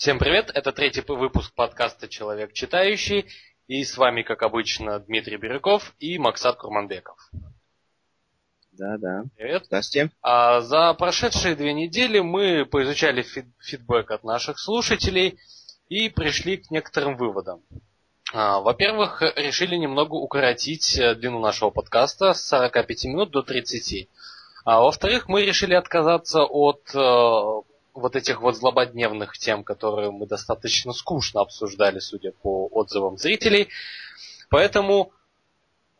Всем 0.00 0.18
привет, 0.18 0.50
это 0.54 0.72
третий 0.72 1.02
выпуск 1.06 1.52
подкаста 1.54 2.08
«Человек 2.08 2.54
читающий», 2.54 3.26
и 3.68 3.84
с 3.84 3.98
вами, 3.98 4.22
как 4.22 4.42
обычно, 4.42 4.98
Дмитрий 4.98 5.36
Бирюков 5.36 5.94
и 5.98 6.16
Максат 6.16 6.56
Курманбеков. 6.56 7.18
Да, 8.72 8.96
да. 8.96 9.24
Привет. 9.36 9.66
Здравствуйте. 9.66 10.10
А, 10.22 10.62
за 10.62 10.94
прошедшие 10.94 11.54
две 11.54 11.74
недели 11.74 12.20
мы 12.20 12.64
поизучали 12.64 13.20
фид 13.20 13.44
фидбэк 13.58 14.10
от 14.10 14.24
наших 14.24 14.58
слушателей 14.58 15.38
и 15.90 16.08
пришли 16.08 16.56
к 16.56 16.70
некоторым 16.70 17.18
выводам. 17.18 17.60
А, 18.32 18.60
во-первых, 18.60 19.20
решили 19.36 19.76
немного 19.76 20.14
укоротить 20.14 20.98
длину 21.18 21.40
нашего 21.40 21.68
подкаста 21.68 22.32
с 22.32 22.48
45 22.48 23.04
минут 23.04 23.32
до 23.32 23.42
30. 23.42 24.08
А 24.64 24.80
во-вторых, 24.80 25.28
мы 25.28 25.42
решили 25.42 25.74
отказаться 25.74 26.44
от 26.44 26.88
э, 26.94 27.69
вот 27.94 28.16
этих 28.16 28.40
вот 28.40 28.56
злободневных 28.56 29.36
тем, 29.38 29.64
которые 29.64 30.10
мы 30.10 30.26
достаточно 30.26 30.92
скучно 30.92 31.40
обсуждали, 31.40 31.98
судя 31.98 32.32
по 32.32 32.68
отзывам 32.68 33.16
зрителей. 33.16 33.68
Поэтому 34.48 35.12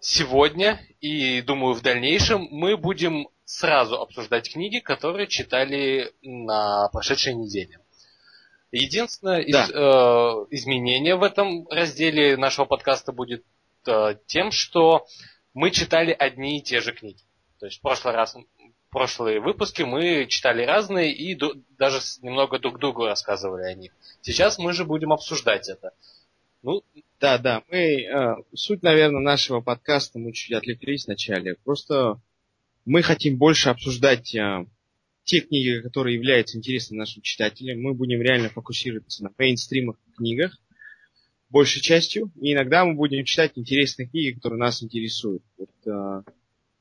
сегодня 0.01 0.81
и, 1.01 1.42
думаю, 1.42 1.75
в 1.75 1.83
дальнейшем 1.83 2.48
мы 2.51 2.77
будем 2.77 3.29
сразу 3.45 4.01
обсуждать 4.01 4.53
книги, 4.53 4.79
которые 4.79 5.27
читали 5.27 6.12
на 6.23 6.89
прошедшей 6.89 7.34
неделе. 7.34 7.81
Единственное 8.73 9.45
да. 9.51 9.64
из, 9.64 9.70
э, 9.70 10.47
изменение 10.51 11.17
в 11.17 11.23
этом 11.23 11.67
разделе 11.69 12.36
нашего 12.36 12.67
подкаста 12.67 13.12
будет 13.12 13.45
э, 13.86 14.14
тем, 14.27 14.53
что 14.53 15.07
мы 15.55 15.70
читали 15.70 16.14
одни 16.17 16.59
и 16.59 16.62
те 16.62 16.81
же 16.81 16.92
книги. 16.92 17.20
То 17.59 17.67
есть 17.67 17.79
в 17.79 17.83
прошлый 17.83 18.14
раз 18.14 18.36
прошлые 18.91 19.41
выпуски 19.41 19.83
мы 19.83 20.27
читали 20.28 20.64
разные 20.64 21.12
и 21.12 21.38
даже 21.78 22.00
немного 22.22 22.58
друг 22.58 22.78
другу 22.78 23.06
рассказывали 23.06 23.64
о 23.64 23.74
них. 23.74 23.92
Сейчас 24.20 24.58
мы 24.58 24.72
же 24.72 24.84
будем 24.84 25.12
обсуждать 25.12 25.69
это. 25.69 25.92
Ну, 26.62 26.83
да, 27.20 27.38
да. 27.38 27.62
Мы 27.70 28.02
э, 28.02 28.34
суть, 28.55 28.83
наверное, 28.83 29.20
нашего 29.20 29.61
подкаста 29.61 30.18
мы 30.18 30.33
чуть 30.33 30.52
отвлеклись 30.52 31.06
вначале. 31.06 31.56
Просто 31.64 32.20
мы 32.84 33.02
хотим 33.02 33.38
больше 33.38 33.70
обсуждать 33.70 34.34
э, 34.34 34.66
те 35.24 35.41
книги, 35.41 35.80
которые 35.80 36.16
являются 36.16 36.58
интересными 36.58 36.98
нашим 36.98 37.22
читателям. 37.22 37.80
Мы 37.80 37.94
будем 37.94 38.20
реально 38.20 38.50
фокусироваться 38.50 39.24
на 39.24 39.30
мейнстримах 39.38 39.96
книгах 40.16 40.58
большей 41.48 41.80
частью. 41.80 42.30
И 42.41 42.52
иногда 42.52 42.84
мы 42.84 42.94
будем 42.94 43.24
читать 43.24 43.52
интересные 43.55 44.08
книги, 44.08 44.34
которые 44.34 44.58
нас 44.58 44.83
интересуют. 44.83 45.42
Вот, 45.56 45.70
э, 45.86 46.22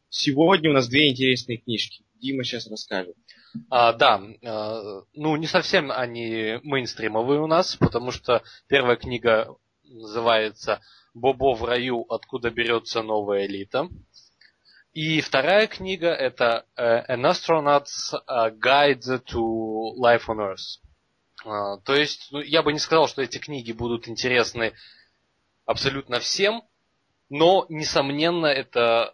Сегодня 0.10 0.72
у 0.72 0.74
нас 0.74 0.88
две 0.88 1.10
интересные 1.10 1.58
книжки. 1.58 2.04
Дима 2.20 2.44
сейчас 2.44 2.68
расскажет. 2.68 3.16
А, 3.70 3.94
да, 3.94 4.22
а, 4.44 5.04
ну 5.14 5.36
не 5.36 5.48
совсем 5.48 5.92
они 5.92 6.60
мейнстримовые 6.64 7.42
у 7.42 7.48
нас, 7.48 7.76
потому 7.76 8.12
что 8.12 8.44
первая 8.68 8.96
книга 8.96 9.56
называется 9.84 10.82
«Бобо 11.14 11.56
в 11.56 11.64
раю. 11.64 12.06
Откуда 12.10 12.50
берется 12.50 13.02
новая 13.02 13.46
элита». 13.46 13.88
И 14.94 15.22
вторая 15.22 15.68
книга 15.68 16.10
это 16.10 16.66
э, 16.76 17.16
«An 17.16 17.24
Astronaut's 17.24 18.14
Guide 18.28 19.24
to 19.32 19.96
Life 19.96 20.26
on 20.28 20.40
Earth». 20.40 20.80
А, 21.46 21.78
то 21.78 21.96
есть, 21.96 22.30
ну, 22.32 22.42
я 22.42 22.64
бы 22.64 22.74
не 22.74 22.80
сказал, 22.80 23.08
что 23.08 23.22
эти 23.22 23.38
книги 23.38 23.72
будут 23.72 24.08
интересны 24.08 24.74
абсолютно 25.66 26.20
всем, 26.20 26.64
но, 27.30 27.66
несомненно, 27.70 28.48
это 28.48 29.14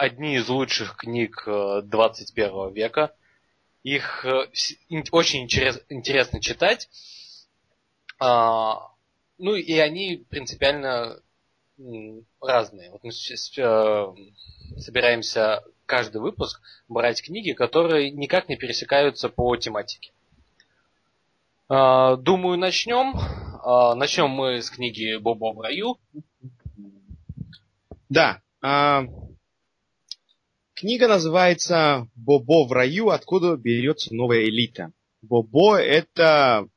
одни 0.00 0.36
из 0.36 0.48
лучших 0.48 0.96
книг 0.96 1.42
21 1.46 2.46
э, 2.46 2.72
века. 2.72 3.14
Их 3.82 4.24
э, 4.24 4.46
очень 5.10 5.42
интерес, 5.42 5.78
интересно 5.90 6.40
читать. 6.40 6.88
А, 8.18 8.92
ну 9.36 9.54
и 9.54 9.78
они 9.78 10.24
принципиально 10.30 11.20
разные. 12.40 12.90
Вот 12.90 13.04
мы 13.04 13.10
э, 13.10 14.06
собираемся 14.78 15.62
каждый 15.84 16.22
выпуск 16.22 16.62
брать 16.88 17.22
книги, 17.22 17.52
которые 17.52 18.10
никак 18.10 18.48
не 18.48 18.56
пересекаются 18.56 19.28
по 19.28 19.54
тематике. 19.56 20.12
А, 21.68 22.16
думаю, 22.16 22.58
начнем. 22.58 23.14
А, 23.62 23.94
начнем 23.94 24.30
мы 24.30 24.62
с 24.62 24.70
книги 24.70 25.18
Бобо 25.18 25.52
в 25.52 25.60
раю. 25.60 25.98
Да. 28.08 28.40
Книга 30.80 31.08
называется 31.08 32.08
«Бобо 32.14 32.66
в 32.66 32.72
раю. 32.72 33.10
Откуда 33.10 33.54
берется 33.54 34.14
новая 34.14 34.44
элита». 34.44 34.94
Бобо– 35.20 35.76
это 35.78 36.70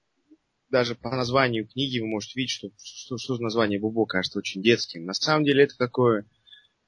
даже 0.69 0.95
по 0.95 1.11
названию 1.11 1.65
книги 1.65 1.99
вы 1.99 2.07
можете 2.07 2.37
видеть, 2.37 2.51
что, 2.51 2.67
что, 2.83 3.17
что 3.17 3.37
название 3.37 3.79
Бобо 3.79 4.05
кажется 4.05 4.39
очень 4.39 4.61
детским. 4.61 5.05
На 5.05 5.13
самом 5.13 5.45
деле 5.45 5.63
это 5.63 5.77
такое 5.77 6.25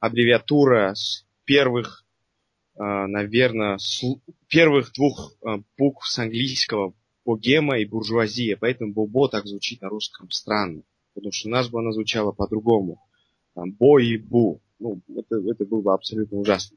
аббревиатура 0.01 0.93
с 0.93 1.25
первых, 1.45 2.03
э, 2.75 2.83
наверное, 2.83 3.77
с 3.77 4.03
первых 4.49 4.91
двух 4.91 5.35
э, 5.41 5.59
букв 5.77 6.05
с 6.09 6.19
английского 6.19 6.95
богема 7.23 7.79
и 7.79 7.85
буржуазия. 7.85 8.57
Поэтому 8.59 8.91
Бобо 8.91 9.29
так 9.29 9.47
звучит 9.47 9.79
на 9.79 9.87
русском 9.87 10.29
странно. 10.31 10.83
Потому 11.13 11.31
что 11.31 11.47
у 11.47 11.51
нас 11.51 11.69
бы 11.69 11.79
она 11.79 11.93
звучала 11.93 12.33
по-другому. 12.33 13.01
Бо 13.55 13.99
и 13.99 14.17
бу. 14.17 14.59
Ну, 14.79 14.99
это, 15.15 15.37
это 15.49 15.65
было 15.65 15.79
бы 15.79 15.93
абсолютно 15.93 16.39
ужасно. 16.39 16.75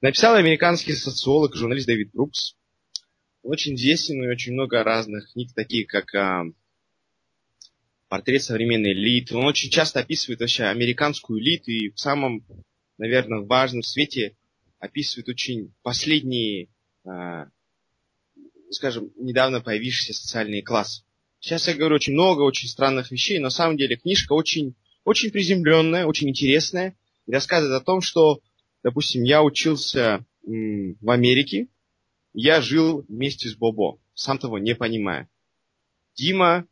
Написал 0.00 0.34
американский 0.34 0.92
социолог 0.92 1.54
и 1.54 1.58
журналист 1.58 1.86
Дэвид 1.86 2.12
Брукс. 2.12 2.56
Очень 3.42 3.74
известен 3.74 4.22
и 4.22 4.28
очень 4.28 4.52
много 4.52 4.82
разных 4.84 5.32
книг, 5.32 5.50
такие 5.54 5.86
как 5.86 6.14
а, 6.14 6.44
«Портрет 8.08 8.42
современной 8.42 8.92
элиты». 8.92 9.36
Он 9.36 9.46
очень 9.46 9.70
часто 9.70 10.00
описывает 10.00 10.40
вообще 10.40 10.64
американскую 10.64 11.40
элиту 11.40 11.70
и 11.70 11.90
в 11.90 11.98
самом, 11.98 12.44
наверное, 12.98 13.40
важном 13.40 13.82
свете 13.82 14.36
описывает 14.78 15.28
очень 15.28 15.72
последние, 15.82 16.68
а, 17.04 17.46
скажем, 18.70 19.12
недавно 19.16 19.60
появившиеся 19.60 20.20
социальные 20.20 20.62
классы. 20.62 21.04
Сейчас 21.40 21.66
я 21.68 21.74
говорю 21.74 21.94
очень 21.94 22.12
много 22.12 22.42
очень 22.42 22.68
странных 22.68 23.10
вещей, 23.10 23.38
но 23.38 23.44
на 23.44 23.50
самом 23.50 23.78
деле 23.78 23.96
книжка 23.96 24.34
очень, 24.34 24.74
очень 25.04 25.30
приземленная, 25.30 26.04
очень 26.04 26.28
интересная 26.28 26.96
и 27.26 27.32
рассказывает 27.32 27.80
о 27.80 27.84
том, 27.84 28.02
что 28.02 28.42
допустим, 28.82 29.22
я 29.24 29.42
учился 29.42 30.24
в 30.42 31.10
Америке, 31.10 31.68
я 32.32 32.60
жил 32.60 33.04
вместе 33.08 33.48
с 33.48 33.54
Бобо, 33.54 34.00
сам 34.14 34.38
того 34.38 34.58
не 34.58 34.74
понимая. 34.74 35.28
Дима 36.14 36.66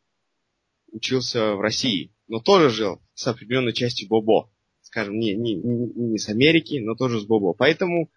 учился 0.91 1.55
в 1.55 1.61
России, 1.61 2.13
но 2.27 2.39
тоже 2.39 2.69
жил 2.69 3.01
с 3.13 3.27
определенной 3.27 3.73
частью 3.73 4.07
Бобо. 4.07 4.51
Скажем, 4.81 5.19
не, 5.19 5.35
не, 5.35 5.55
не 5.55 6.17
с 6.17 6.29
Америки, 6.29 6.79
но 6.79 6.95
тоже 6.95 7.19
с 7.19 7.25
Бобо. 7.25 7.53
Поэтому 7.53 8.11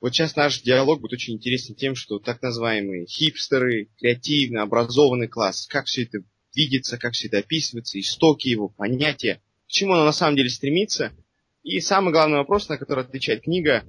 вот 0.00 0.14
сейчас 0.14 0.36
наш 0.36 0.60
диалог 0.60 1.00
будет 1.00 1.14
очень 1.14 1.34
интересен 1.34 1.74
тем, 1.74 1.94
что 1.94 2.18
так 2.18 2.42
называемые 2.42 3.06
хипстеры, 3.06 3.88
креативный, 3.96 4.60
образованный 4.60 5.28
класс, 5.28 5.66
как 5.66 5.86
все 5.86 6.02
это 6.02 6.18
видится, 6.54 6.98
как 6.98 7.14
все 7.14 7.28
это 7.28 7.38
описывается, 7.38 7.98
истоки 7.98 8.48
его, 8.48 8.68
понятия, 8.68 9.40
к 9.66 9.70
чему 9.70 9.94
оно 9.94 10.04
на 10.04 10.12
самом 10.12 10.36
деле 10.36 10.50
стремится– 10.50 11.12
и 11.68 11.80
самый 11.80 12.12
главный 12.12 12.38
вопрос, 12.38 12.68
на 12.68 12.78
который 12.78 13.04
отвечает 13.04 13.42
книга, 13.42 13.84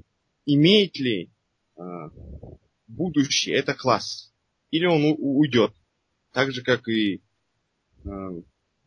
имеет 0.45 0.97
ли 0.97 1.29
э, 1.77 1.81
будущее 2.87 3.55
это 3.55 3.73
класс? 3.73 4.33
Или 4.71 4.85
он 4.85 5.15
уйдет? 5.17 5.71
Так 6.33 6.51
же, 6.51 6.61
как 6.61 6.87
и, 6.89 7.21
э, 8.03 8.09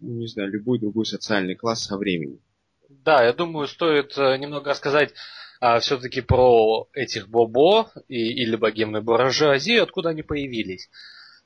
не 0.00 0.26
знаю, 0.26 0.50
любой 0.50 0.78
другой 0.78 1.06
социальный 1.06 1.54
класс 1.54 1.84
со 1.84 1.96
временем. 1.96 2.40
Да, 2.88 3.24
я 3.24 3.32
думаю, 3.32 3.66
стоит 3.66 4.16
э, 4.18 4.36
немного 4.36 4.70
рассказать 4.70 5.14
а, 5.60 5.78
все-таки 5.78 6.20
про 6.20 6.88
этих 6.92 7.28
бобо 7.28 7.90
и, 8.08 8.42
или 8.42 8.56
богемную 8.56 9.02
буржуазию, 9.02 9.84
откуда 9.84 10.10
они 10.10 10.22
появились. 10.22 10.90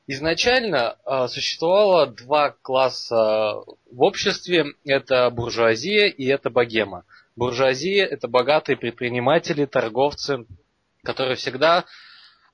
Изначально 0.09 0.97
э, 1.05 1.29
существовало 1.29 2.07
два 2.07 2.51
класса 2.51 3.55
в 3.91 4.03
обществе. 4.03 4.67
Это 4.85 5.31
буржуазия 5.31 6.07
и 6.07 6.27
это 6.27 6.51
богема. 6.51 7.05
Буржуазия– 7.37 8.07
это 8.11 8.29
богатые 8.29 8.77
предприниматели, 8.79 9.67
торговцы, 9.67 10.47
которые 11.03 11.37
всегда 11.37 11.85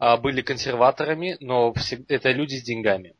а, 0.00 0.16
были 0.16 0.42
консерваторами, 0.42 1.36
но 1.40 1.72
это 2.08 2.32
люди 2.32 2.56
с 2.56 2.64
деньгами. 2.64 3.14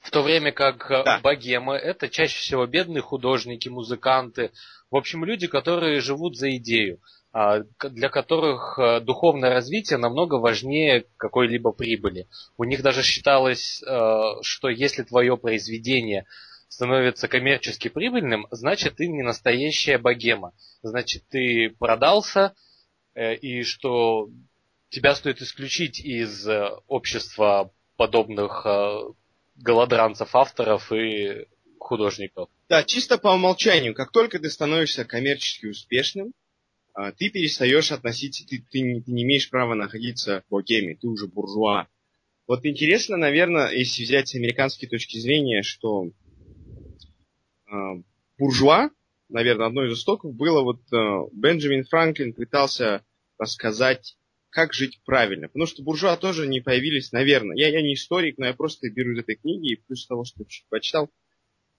В 0.00 0.12
то 0.12 0.22
время 0.22 0.52
как 0.52 0.88
а, 0.92 1.02
да. 1.02 1.20
богемы– 1.20 1.74
это 1.76 2.08
чаще 2.08 2.38
всего 2.38 2.66
бедные 2.66 3.02
художники, 3.02 3.68
музыканты, 3.68 4.52
в 4.88 4.96
общем, 4.96 5.24
люди, 5.24 5.48
которые 5.48 6.00
живут 6.00 6.36
за 6.36 6.54
идею, 6.56 7.00
а, 7.32 7.62
для 7.82 8.08
которых 8.08 8.78
духовное 9.02 9.50
развитие 9.50 9.98
намного 9.98 10.36
важнее 10.36 11.06
какой-либо 11.16 11.72
прибыли. 11.72 12.28
У 12.56 12.62
них 12.62 12.82
даже 12.82 13.02
считалось, 13.02 13.82
что 14.42 14.68
если 14.68 15.02
твое 15.02 15.36
произведение– 15.36 16.26
становится 16.68 17.28
коммерчески 17.28 17.88
прибыльным, 17.88 18.46
значит 18.50 18.96
ты 18.96 19.06
не 19.06 19.22
настоящая 19.22 19.98
богема. 19.98 20.52
Значит 20.82 21.24
ты 21.28 21.70
продался, 21.78 22.54
э, 23.14 23.34
и 23.36 23.62
что 23.62 24.28
тебя 24.90 25.14
стоит 25.14 25.40
исключить 25.42 26.00
из 26.00 26.46
э, 26.46 26.70
общества 26.86 27.72
подобных 27.96 28.62
э, 28.64 29.00
голодранцев, 29.56 30.34
авторов 30.34 30.92
и 30.92 31.46
художников. 31.78 32.48
Да, 32.68 32.82
чисто 32.82 33.16
по 33.16 33.28
умолчанию, 33.28 33.94
как 33.94 34.10
только 34.10 34.38
ты 34.38 34.50
становишься 34.50 35.04
коммерчески 35.04 35.66
успешным, 35.66 36.32
а, 36.94 37.12
ты 37.12 37.30
перестаешь 37.30 37.92
относиться, 37.92 38.46
ты, 38.46 38.58
ты, 38.58 39.02
ты 39.02 39.12
не 39.12 39.22
имеешь 39.22 39.50
права 39.50 39.74
находиться 39.74 40.42
в 40.46 40.50
богеме, 40.50 40.96
ты 40.96 41.06
уже 41.06 41.26
буржуа. 41.26 41.88
Вот 42.46 42.64
интересно, 42.64 43.16
наверное, 43.16 43.70
если 43.70 44.02
взять 44.02 44.28
с 44.28 44.34
американской 44.34 44.88
точки 44.88 45.18
зрения, 45.18 45.62
что 45.62 46.10
буржуа, 48.38 48.90
наверное, 49.28 49.66
одно 49.66 49.84
из 49.84 49.98
истоков 49.98 50.34
было 50.34 50.62
вот 50.62 50.80
э, 50.92 51.28
Бенджамин 51.32 51.84
Франклин 51.84 52.32
пытался 52.32 53.04
рассказать, 53.38 54.16
как 54.50 54.72
жить 54.72 55.00
правильно. 55.04 55.48
Потому 55.48 55.66
что 55.66 55.82
буржуа 55.82 56.16
тоже 56.16 56.46
не 56.46 56.60
появились, 56.60 57.12
наверное. 57.12 57.56
Я, 57.56 57.68
я 57.68 57.82
не 57.82 57.94
историк, 57.94 58.38
но 58.38 58.46
я 58.46 58.54
просто 58.54 58.90
беру 58.90 59.12
из 59.12 59.18
этой 59.18 59.36
книги, 59.36 59.72
и 59.72 59.76
плюс 59.76 60.06
того, 60.06 60.24
что 60.24 60.44
почитал, 60.68 61.10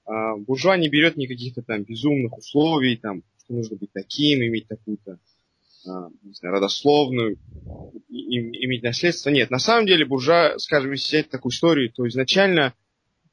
э, 0.07 0.11
буржуа 0.37 0.77
не 0.77 0.89
берет 0.89 1.17
никаких 1.17 1.55
там 1.65 1.83
безумных 1.83 2.37
условий, 2.37 2.97
там, 2.97 3.23
что 3.43 3.53
нужно 3.53 3.77
быть 3.77 3.91
таким, 3.93 4.41
иметь 4.41 4.67
такую-то 4.67 5.19
а, 5.87 6.09
не 6.21 6.33
знаю, 6.33 6.55
родословную, 6.55 7.37
иметь 8.09 8.83
наследство. 8.83 9.29
Нет, 9.29 9.49
на 9.49 9.59
самом 9.59 9.85
деле 9.85 10.05
буржуа, 10.05 10.57
скажем, 10.57 10.91
если 10.91 11.17
взять 11.17 11.29
такую 11.29 11.51
историю, 11.51 11.91
то 11.91 12.07
изначально 12.07 12.73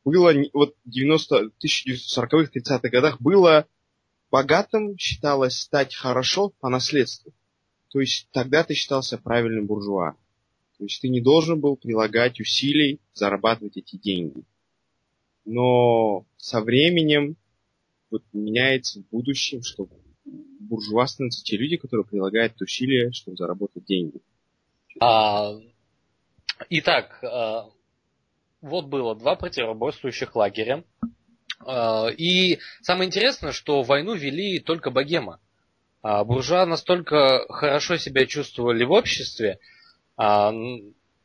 было, 0.05 0.33
вот 0.53 0.77
90, 0.85 1.53
1940-х, 1.63 2.51
30-х 2.55 2.89
годах 2.91 3.21
было 3.21 3.67
богатым, 4.31 4.99
считалось 4.99 5.57
стать 5.57 5.95
хорошо 5.95 6.53
по 6.61 6.69
наследству. 6.69 7.33
То 7.91 8.01
есть 8.01 8.29
тогда 8.33 8.65
ты 8.65 8.75
считался 8.75 9.19
правильным 9.19 9.67
буржуа. 9.67 10.17
То 10.79 10.85
есть 10.85 11.01
ты 11.01 11.09
не 11.09 11.21
должен 11.21 11.61
был 11.61 11.77
прилагать 11.77 12.41
усилий 12.41 13.01
зарабатывать 13.13 13.77
эти 13.77 13.97
деньги. 13.97 14.43
Но 15.45 16.27
со 16.37 16.61
временем 16.61 17.37
вот 18.11 18.23
меняется 18.33 19.01
в 19.01 19.09
будущем, 19.11 19.63
что 19.63 19.89
буржуазность 20.25 21.47
те 21.47 21.57
люди, 21.57 21.77
которые 21.77 22.05
прилагают 22.05 22.61
усилия, 22.61 23.13
чтобы 23.13 23.37
заработать 23.37 23.85
деньги. 23.85 24.21
А, 25.01 25.53
итак, 26.71 27.19
а, 27.23 27.71
вот 28.65 28.87
было 28.87 29.15
два 29.15 29.37
противоборствующих 29.37 30.35
лагеря. 30.37 30.85
А, 31.61 32.09
и 32.09 32.59
самое 32.83 33.09
интересное, 33.09 33.53
что 33.53 33.83
войну 33.83 34.15
вели 34.15 34.59
только 34.59 34.91
богема. 34.91 35.41
Буржуа 36.03 36.67
настолько 36.67 37.47
хорошо 37.49 37.97
себя 37.97 38.27
чувствовали 38.27 38.85
в 38.85 38.93
обществе, 38.93 39.59
а, 40.17 40.53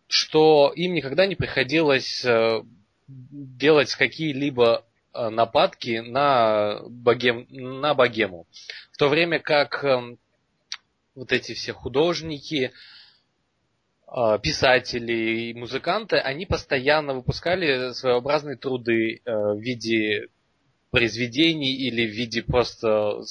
что 0.07 0.71
им 0.73 0.93
никогда 0.93 1.25
не 1.25 1.35
приходилось 1.35 2.23
а, 2.25 2.63
делать 3.07 3.93
какие-либо 3.95 4.85
Э, 5.11 5.29
нападки 5.29 5.99
на, 5.99 6.81
богем, 6.87 7.47
на 7.49 7.95
богему. 7.95 8.45
В 8.91 8.97
то 8.97 9.09
время 9.09 9.39
как 9.39 9.83
эм, 9.83 10.19
вот 11.15 11.31
эти 11.31 11.53
все 11.53 11.73
художники, 11.73 12.65
э, 12.65 12.71
писатели 14.41 15.51
и 15.51 15.53
музыканты, 15.53 16.17
они 16.17 16.45
постоянно 16.45 17.13
выпускали 17.13 17.93
своеобразные 17.93 18.57
труды 18.57 19.21
э, 19.23 19.31
в 19.31 19.59
виде 19.59 20.27
произведений 20.89 21.75
или 21.75 22.07
в 22.07 22.11
виде 22.11 22.41
просто 22.41 23.21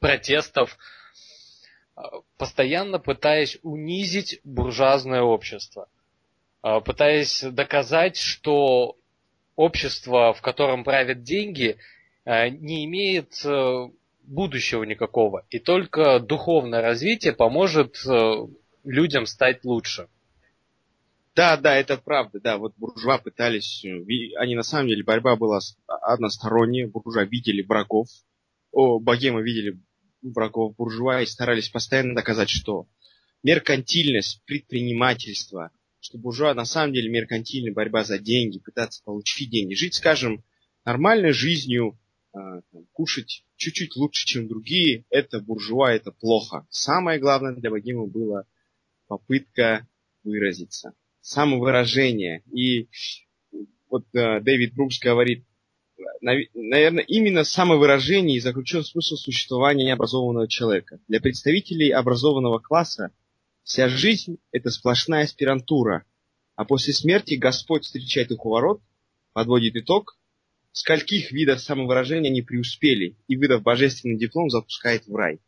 протестов, 0.00 0.76
постоянно 2.36 2.98
пытаясь 2.98 3.58
унизить 3.62 4.40
буржуазное 4.44 5.22
общество, 5.22 5.88
пытаясь 6.60 7.42
доказать, 7.42 8.16
что 8.16 8.96
общество, 9.56 10.32
в 10.34 10.40
котором 10.40 10.84
правят 10.84 11.22
деньги, 11.24 11.78
э, 12.24 12.48
не 12.50 12.84
имеет 12.84 13.32
э, 13.44 13.88
будущего 14.22 14.84
никакого. 14.84 15.44
И 15.50 15.58
только 15.58 16.20
духовное 16.20 16.80
развитие 16.80 17.32
поможет 17.32 17.96
людям 18.84 19.26
стать 19.26 19.64
лучше. 19.64 20.08
Да, 21.34 21.56
да, 21.56 21.76
это 21.76 21.96
правда, 21.96 22.40
да, 22.40 22.58
вот 22.58 22.74
буржуа 22.76 23.18
пытались, 23.18 23.84
они 24.36 24.56
на 24.56 24.64
самом 24.64 24.88
деле, 24.88 25.04
борьба 25.04 25.36
была 25.36 25.60
односторонняя, 25.86 26.88
буржуа 26.88 27.22
видели 27.24 27.62
врагов, 27.62 28.08
о, 28.72 28.98
богемы 28.98 29.42
видели 29.42 29.78
врагов 30.22 30.74
буржуа 30.76 31.22
и 31.22 31.26
старались 31.26 31.68
постоянно 31.68 32.16
доказать, 32.16 32.50
что 32.50 32.88
меркантильность, 33.44 34.42
предпринимательство, 34.46 35.70
что 36.00 36.18
буржуа 36.18 36.54
на 36.54 36.64
самом 36.64 36.92
деле 36.92 37.08
меркантильная 37.08 37.72
борьба 37.72 38.04
за 38.04 38.18
деньги, 38.18 38.58
пытаться 38.58 39.02
получить 39.04 39.50
деньги, 39.50 39.74
жить, 39.74 39.94
скажем, 39.94 40.42
нормальной 40.84 41.32
жизнью, 41.32 41.98
э, 42.34 42.38
кушать 42.92 43.44
чуть-чуть 43.56 43.96
лучше, 43.96 44.26
чем 44.26 44.48
другие, 44.48 45.04
это 45.10 45.40
буржуа, 45.40 45.92
это 45.92 46.12
плохо. 46.12 46.66
Самое 46.70 47.18
главное 47.18 47.54
для 47.54 47.70
богемы 47.70 48.06
было 48.06 48.44
попытка 49.08 49.88
выразиться, 50.22 50.92
самовыражение. 51.20 52.42
И 52.52 52.88
вот 53.88 54.04
э, 54.14 54.40
Дэвид 54.40 54.74
Брукс 54.74 55.00
говорит, 55.00 55.44
наверное, 56.20 57.04
именно 57.04 57.42
самовыражение 57.42 58.36
и 58.36 58.40
заключен 58.40 58.84
смысл 58.84 59.16
существования 59.16 59.86
необразованного 59.86 60.46
человека. 60.48 61.00
Для 61.08 61.20
представителей 61.20 61.90
образованного 61.90 62.60
класса 62.60 63.10
Вся 63.68 63.90
жизнь– 63.90 64.38
это 64.50 64.70
сплошная 64.70 65.24
аспирантура, 65.24 66.06
а 66.56 66.64
после 66.64 66.94
смерти 66.94 67.34
Господь 67.34 67.84
встречает 67.84 68.30
их 68.30 68.46
у 68.46 68.48
ворот, 68.48 68.80
подводит 69.34 69.76
итог, 69.76 70.18
скольких 70.72 71.32
видов 71.32 71.60
самовыражения 71.60 72.30
они 72.30 72.40
преуспели, 72.40 73.18
и, 73.26 73.36
выдав 73.36 73.62
божественный 73.62 74.16
диплом, 74.16 74.48
запускает 74.48 75.06
в 75.06 75.14
рай. 75.14 75.40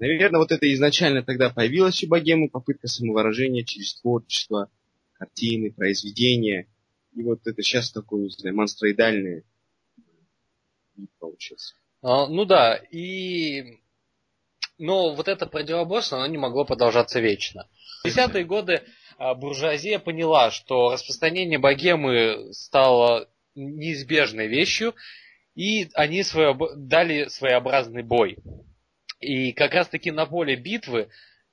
Наверное, 0.00 0.40
вот 0.40 0.50
это 0.50 0.72
изначально 0.72 1.22
тогда 1.22 1.50
появилась 1.50 2.02
у 2.02 2.08
богемы, 2.08 2.48
попытка 2.48 2.88
самовыражения 2.88 3.64
через 3.64 3.94
творчество, 4.00 4.70
картины, 5.12 5.72
произведения. 5.72 6.66
И 7.14 7.22
вот 7.22 7.46
это 7.46 7.62
сейчас 7.62 7.92
такое, 7.92 8.24
не 8.24 8.30
знаю, 8.30 8.56
монстроидальное 8.56 9.44
получился. 11.18 11.74
А, 12.02 12.26
ну 12.26 12.44
да, 12.46 12.76
и 12.76 13.78
но 14.78 15.14
вот 15.14 15.28
это 15.28 15.46
противоборство, 15.46 16.18
оно 16.18 16.26
не 16.26 16.38
могло 16.38 16.64
продолжаться 16.64 17.20
вечно. 17.20 17.68
В 18.02 18.06
десятые 18.06 18.44
годы 18.44 18.82
а, 19.18 19.34
буржуазия 19.34 19.98
поняла, 19.98 20.50
что 20.50 20.92
распространение 20.92 21.58
богемы 21.58 22.52
стало 22.52 23.28
неизбежной 23.54 24.46
вещью, 24.46 24.94
и 25.54 25.90
они 25.92 26.22
своеоб... 26.22 26.62
дали 26.76 27.28
своеобразный 27.28 28.02
бой. 28.02 28.38
И 29.20 29.52
как 29.52 29.74
раз 29.74 29.88
таки 29.88 30.10
на 30.10 30.26
поле 30.26 30.56
битвы 30.56 31.08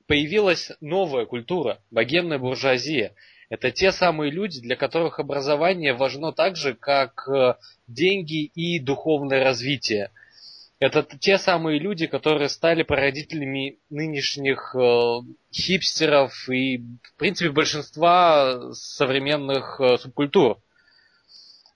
появилась 0.08 0.72
новая 0.82 1.26
культура, 1.26 1.82
богемная 1.92 2.40
буржуазия. 2.40 3.14
Это 3.50 3.72
те 3.72 3.92
самые 3.92 4.32
люди, 4.32 4.60
для 4.62 4.76
которых 4.76 5.20
образование 5.20 5.94
важно 5.94 6.34
так 6.34 6.56
же, 6.56 6.74
как 6.74 7.28
э, 7.28 7.56
деньги 7.88 8.44
и 8.44 8.80
духовное 8.80 9.44
развитие– 9.44 10.12
это 10.80 11.04
те 11.04 11.40
самые 11.40 11.80
люди, 11.80 12.06
которые 12.06 12.50
стали 12.50 12.84
породителями 12.84 13.80
нынешних 13.90 14.76
э, 14.76 15.20
хипстеров 15.52 16.48
и, 16.50 16.78
в 17.02 17.16
принципе, 17.18 17.50
большинства 17.50 18.74
современных 18.74 19.82
э, 19.82 19.98
субкультур. 19.98 20.62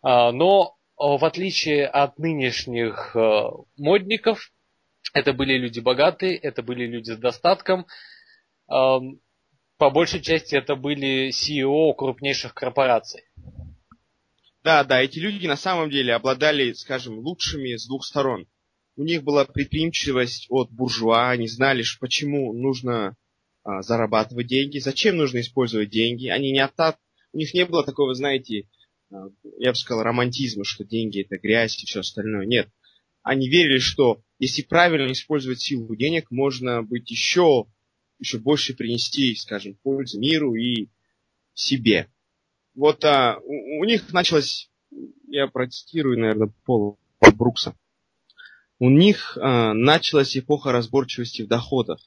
А, 0.03 0.31
но 0.31 0.75
э, 0.75 1.03
в 1.03 1.25
отличие 1.25 1.87
от 1.87 2.19
нынешних 2.19 3.15
э, 3.15 3.43
модников, 3.77 4.51
это 5.13 5.33
были 5.33 5.57
люди 5.57 5.79
богатые, 5.79 6.37
это 6.37 6.63
были 6.63 6.85
люди 6.85 7.11
с 7.11 7.17
достатком. 7.17 7.85
По 8.67 9.89
большей 9.89 10.21
части 10.21 10.55
это 10.55 10.75
были 10.75 11.29
CEO 11.29 11.93
крупнейших 11.95 12.53
корпораций. 12.53 13.23
Да, 14.63 14.83
да, 14.83 15.01
эти 15.01 15.17
люди 15.17 15.47
на 15.47 15.55
самом 15.55 15.89
деле 15.89 16.13
обладали, 16.13 16.73
скажем, 16.73 17.17
лучшими 17.17 17.75
с 17.75 17.87
двух 17.87 18.05
сторон 18.05 18.47
у 18.95 19.03
них 19.03 19.23
была 19.23 19.45
предприимчивость 19.45 20.47
от 20.49 20.71
буржуа, 20.71 21.31
они 21.31 21.47
знали, 21.47 21.83
почему 21.99 22.53
нужно 22.53 23.15
а, 23.63 23.81
зарабатывать 23.81 24.47
деньги, 24.47 24.79
зачем 24.79 25.17
нужно 25.17 25.39
использовать 25.39 25.89
деньги. 25.89 26.27
Они 26.27 26.51
не 26.51 26.59
оттат... 26.59 26.97
У 27.33 27.37
них 27.37 27.53
не 27.53 27.65
было 27.65 27.85
такого, 27.85 28.13
знаете, 28.13 28.67
а, 29.11 29.29
я 29.57 29.71
бы 29.71 29.75
сказал, 29.75 30.03
романтизма, 30.03 30.63
что 30.65 30.83
деньги 30.83 31.21
это 31.21 31.37
грязь 31.37 31.81
и 31.81 31.85
все 31.85 32.01
остальное. 32.01 32.45
Нет. 32.45 32.69
Они 33.23 33.49
верили, 33.49 33.79
что 33.79 34.21
если 34.41 34.63
правильно 34.63 35.11
использовать 35.11 35.61
силу 35.61 35.95
денег, 35.95 36.31
можно 36.31 36.81
быть 36.81 37.11
еще, 37.11 37.67
еще 38.17 38.39
больше 38.39 38.75
принести, 38.75 39.35
скажем, 39.35 39.75
пользу 39.83 40.19
миру 40.19 40.55
и 40.55 40.87
себе. 41.53 42.11
Вот 42.73 43.05
а, 43.05 43.37
у, 43.43 43.81
у 43.81 43.85
них 43.85 44.11
началось, 44.11 44.71
я 45.27 45.45
процитирую, 45.45 46.19
наверное, 46.19 46.51
Пола 46.65 46.97
Брукса, 47.35 47.77
у 48.79 48.89
них 48.89 49.37
э, 49.37 49.73
началась 49.73 50.35
эпоха 50.35 50.71
разборчивости 50.71 51.43
в 51.43 51.47
доходах, 51.47 51.99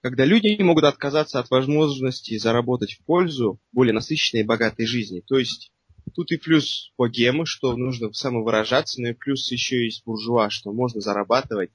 когда 0.00 0.24
люди 0.24 0.60
могут 0.60 0.82
отказаться 0.82 1.38
от 1.38 1.48
возможности 1.48 2.38
заработать 2.38 2.94
в 2.94 3.04
пользу 3.04 3.60
более 3.70 3.94
насыщенной 3.94 4.42
и 4.42 4.46
богатой 4.46 4.84
жизни. 4.84 5.20
То 5.20 5.38
есть 5.38 5.70
Тут 6.14 6.32
и 6.32 6.36
плюс 6.36 6.92
богемы, 6.96 7.46
что 7.46 7.76
нужно 7.76 8.12
самовыражаться, 8.12 9.00
но 9.00 9.08
и 9.08 9.14
плюс 9.14 9.50
еще 9.50 9.84
есть 9.84 10.04
буржуа, 10.04 10.50
что 10.50 10.72
можно 10.72 11.00
зарабатывать 11.00 11.70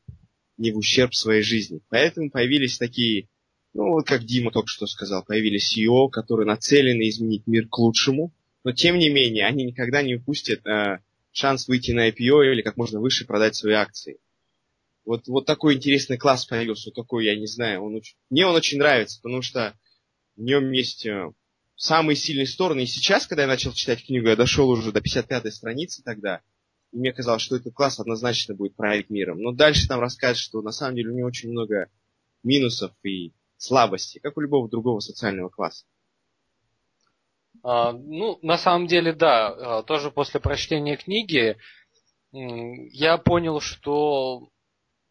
не 0.57 0.71
в 0.71 0.77
ущерб 0.77 1.13
своей 1.13 1.41
жизни. 1.41 1.81
Поэтому 1.89 2.29
появились 2.29 2.77
такие, 2.77 3.27
ну 3.73 3.89
вот 3.89 4.05
как 4.05 4.23
Дима 4.23 4.51
только 4.51 4.67
что 4.67 4.87
сказал, 4.87 5.23
появились 5.23 5.75
CEO, 5.75 6.09
которые 6.09 6.45
нацелены 6.45 7.09
изменить 7.09 7.47
мир 7.47 7.67
к 7.67 7.77
лучшему, 7.77 8.33
но 8.63 8.71
тем 8.71 8.97
не 8.97 9.09
менее 9.09 9.45
они 9.45 9.65
никогда 9.65 10.01
не 10.01 10.15
упустят 10.15 10.65
э, 10.65 10.99
шанс 11.31 11.67
выйти 11.67 11.91
на 11.91 12.09
IPO 12.09 12.51
или 12.51 12.61
как 12.61 12.77
можно 12.77 12.99
выше 12.99 13.25
продать 13.25 13.55
свои 13.55 13.73
акции. 13.73 14.19
Вот, 15.05 15.27
вот 15.27 15.45
такой 15.45 15.75
интересный 15.75 16.17
класс 16.17 16.45
появился, 16.45 16.89
вот 16.89 16.95
такой, 16.95 17.25
я 17.25 17.35
не 17.35 17.47
знаю, 17.47 17.83
он 17.83 17.95
очень, 17.95 18.15
мне 18.29 18.45
он 18.45 18.55
очень 18.55 18.77
нравится, 18.77 19.19
потому 19.21 19.41
что 19.41 19.77
в 20.37 20.41
нем 20.41 20.71
есть 20.71 21.05
э, 21.05 21.33
самые 21.83 22.15
сильные 22.15 22.47
стороны. 22.47 22.81
И 22.83 22.85
сейчас, 22.85 23.27
когда 23.27 23.43
я 23.43 23.47
начал 23.47 23.73
читать 23.73 24.05
книгу, 24.05 24.27
я 24.29 24.37
дошел 24.37 24.69
уже 24.69 24.93
до 24.93 25.01
55-й 25.01 25.51
страницы 25.51 26.01
тогда, 26.01 26.41
и 26.93 26.97
мне 26.97 27.11
казалось, 27.11 27.41
что 27.41 27.57
этот 27.57 27.73
класс 27.73 27.99
однозначно 27.99 28.55
будет 28.55 28.75
править 28.75 29.09
миром. 29.09 29.39
Но 29.39 29.51
дальше 29.51 29.87
там 29.87 29.99
расскажет, 29.99 30.37
что 30.37 30.61
на 30.61 30.71
самом 30.71 30.95
деле 30.95 31.09
у 31.09 31.13
него 31.13 31.27
очень 31.27 31.51
много 31.51 31.89
минусов 32.41 32.93
и 33.03 33.33
слабостей, 33.57 34.21
как 34.21 34.37
у 34.37 34.41
любого 34.41 34.69
другого 34.69 35.01
социального 35.01 35.49
класса. 35.49 35.85
А, 37.63 37.91
ну, 37.91 38.39
на 38.41 38.57
самом 38.57 38.87
деле, 38.87 39.11
да. 39.13 39.47
А, 39.47 39.83
тоже 39.83 40.09
после 40.09 40.39
прочтения 40.39 40.95
книги 40.95 41.57
я 42.31 43.17
понял, 43.17 43.59
что 43.59 44.49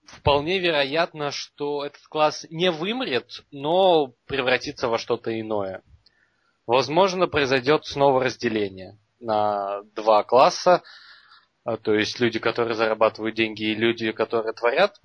вполне 0.06 0.58
вероятно, 0.58 1.30
что 1.30 1.84
этот 1.84 2.02
класс 2.08 2.46
не 2.50 2.70
вымрет, 2.70 3.44
но 3.50 4.14
превратится 4.26 4.88
во 4.88 4.98
что-то 4.98 5.38
иное. 5.38 5.82
Возможно, 6.66 7.26
произойдет 7.26 7.86
снова 7.86 8.24
разделение 8.24 8.98
на 9.20 9.82
два 9.94 10.22
класса, 10.22 10.82
а, 11.64 11.76
то 11.76 11.94
есть 11.94 12.20
люди, 12.20 12.38
которые 12.38 12.74
зарабатывают 12.74 13.34
деньги, 13.34 13.64
и 13.64 13.74
люди, 13.74 14.12
которые 14.12 14.52
творят. 14.52 15.00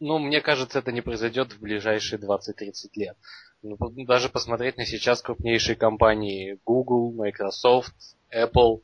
Но 0.00 0.18
мне 0.18 0.40
кажется, 0.40 0.80
это 0.80 0.92
не 0.92 1.00
произойдет 1.00 1.52
в 1.52 1.60
ближайшие 1.60 2.20
20-30 2.20 2.72
лет. 2.96 3.16
Ну, 3.62 3.78
даже 4.04 4.28
посмотреть 4.28 4.76
на 4.76 4.84
сейчас 4.84 5.22
крупнейшие 5.22 5.76
компании 5.76 6.58
Google, 6.66 7.12
Microsoft, 7.12 7.94
Apple, 8.30 8.82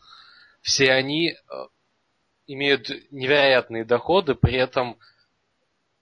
все 0.63 0.93
они 0.93 1.33
э, 1.33 1.35
имеют 2.47 2.89
невероятные 3.11 3.85
доходы, 3.85 4.35
при 4.35 4.55
этом 4.55 4.99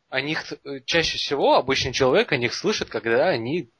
о 0.08 0.20
них 0.20 0.44
э, 0.52 0.80
чаще 0.84 1.18
всего 1.18 1.56
обычный 1.56 1.92
человек 1.92 2.30
о 2.30 2.36
них 2.36 2.54
слышит, 2.54 2.88
когда 2.88 3.28
они 3.28 3.70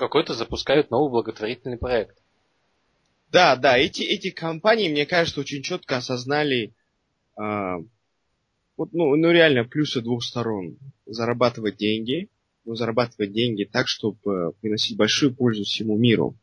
какой-то 0.00 0.34
запускают 0.34 0.90
новый 0.90 1.10
благотворительный 1.10 1.78
проект. 1.78 2.18
Да, 3.30 3.54
да, 3.54 3.78
эти, 3.78 4.02
эти 4.02 4.30
компании, 4.30 4.90
мне 4.90 5.06
кажется, 5.06 5.40
очень 5.40 5.62
четко 5.62 5.98
осознали 5.98 6.74
э, 7.40 7.76
вот, 8.76 8.92
ну, 8.92 9.14
ну 9.14 9.30
реально 9.30 9.64
плюсы 9.64 10.00
двух 10.00 10.24
сторон. 10.24 10.76
Зарабатывать 11.06 11.76
деньги– 11.76 12.28
ну, 12.64 12.74
зарабатывать 12.74 13.32
деньги 13.32 13.64
так, 13.64 13.88
чтобы 13.88 14.52
приносить 14.60 14.96
большую 14.96 15.34
пользу 15.34 15.64
всему 15.64 15.96
миру. 15.96 16.36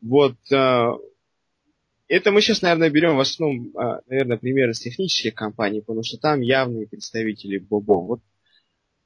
Вот 0.00 0.36
э, 0.50 0.90
это 2.08 2.30
мы 2.30 2.40
сейчас, 2.40 2.62
наверное, 2.62 2.90
берем 2.90 3.16
в 3.16 3.20
основном, 3.20 3.68
э, 3.68 4.00
наверное, 4.08 4.38
примеры 4.38 4.74
с 4.74 4.80
технических 4.80 5.34
компаний, 5.34 5.80
потому 5.80 6.02
что 6.02 6.18
там 6.18 6.40
явные 6.40 6.86
представители 6.86 7.58
Бобо. 7.58 8.00
Вот 8.00 8.20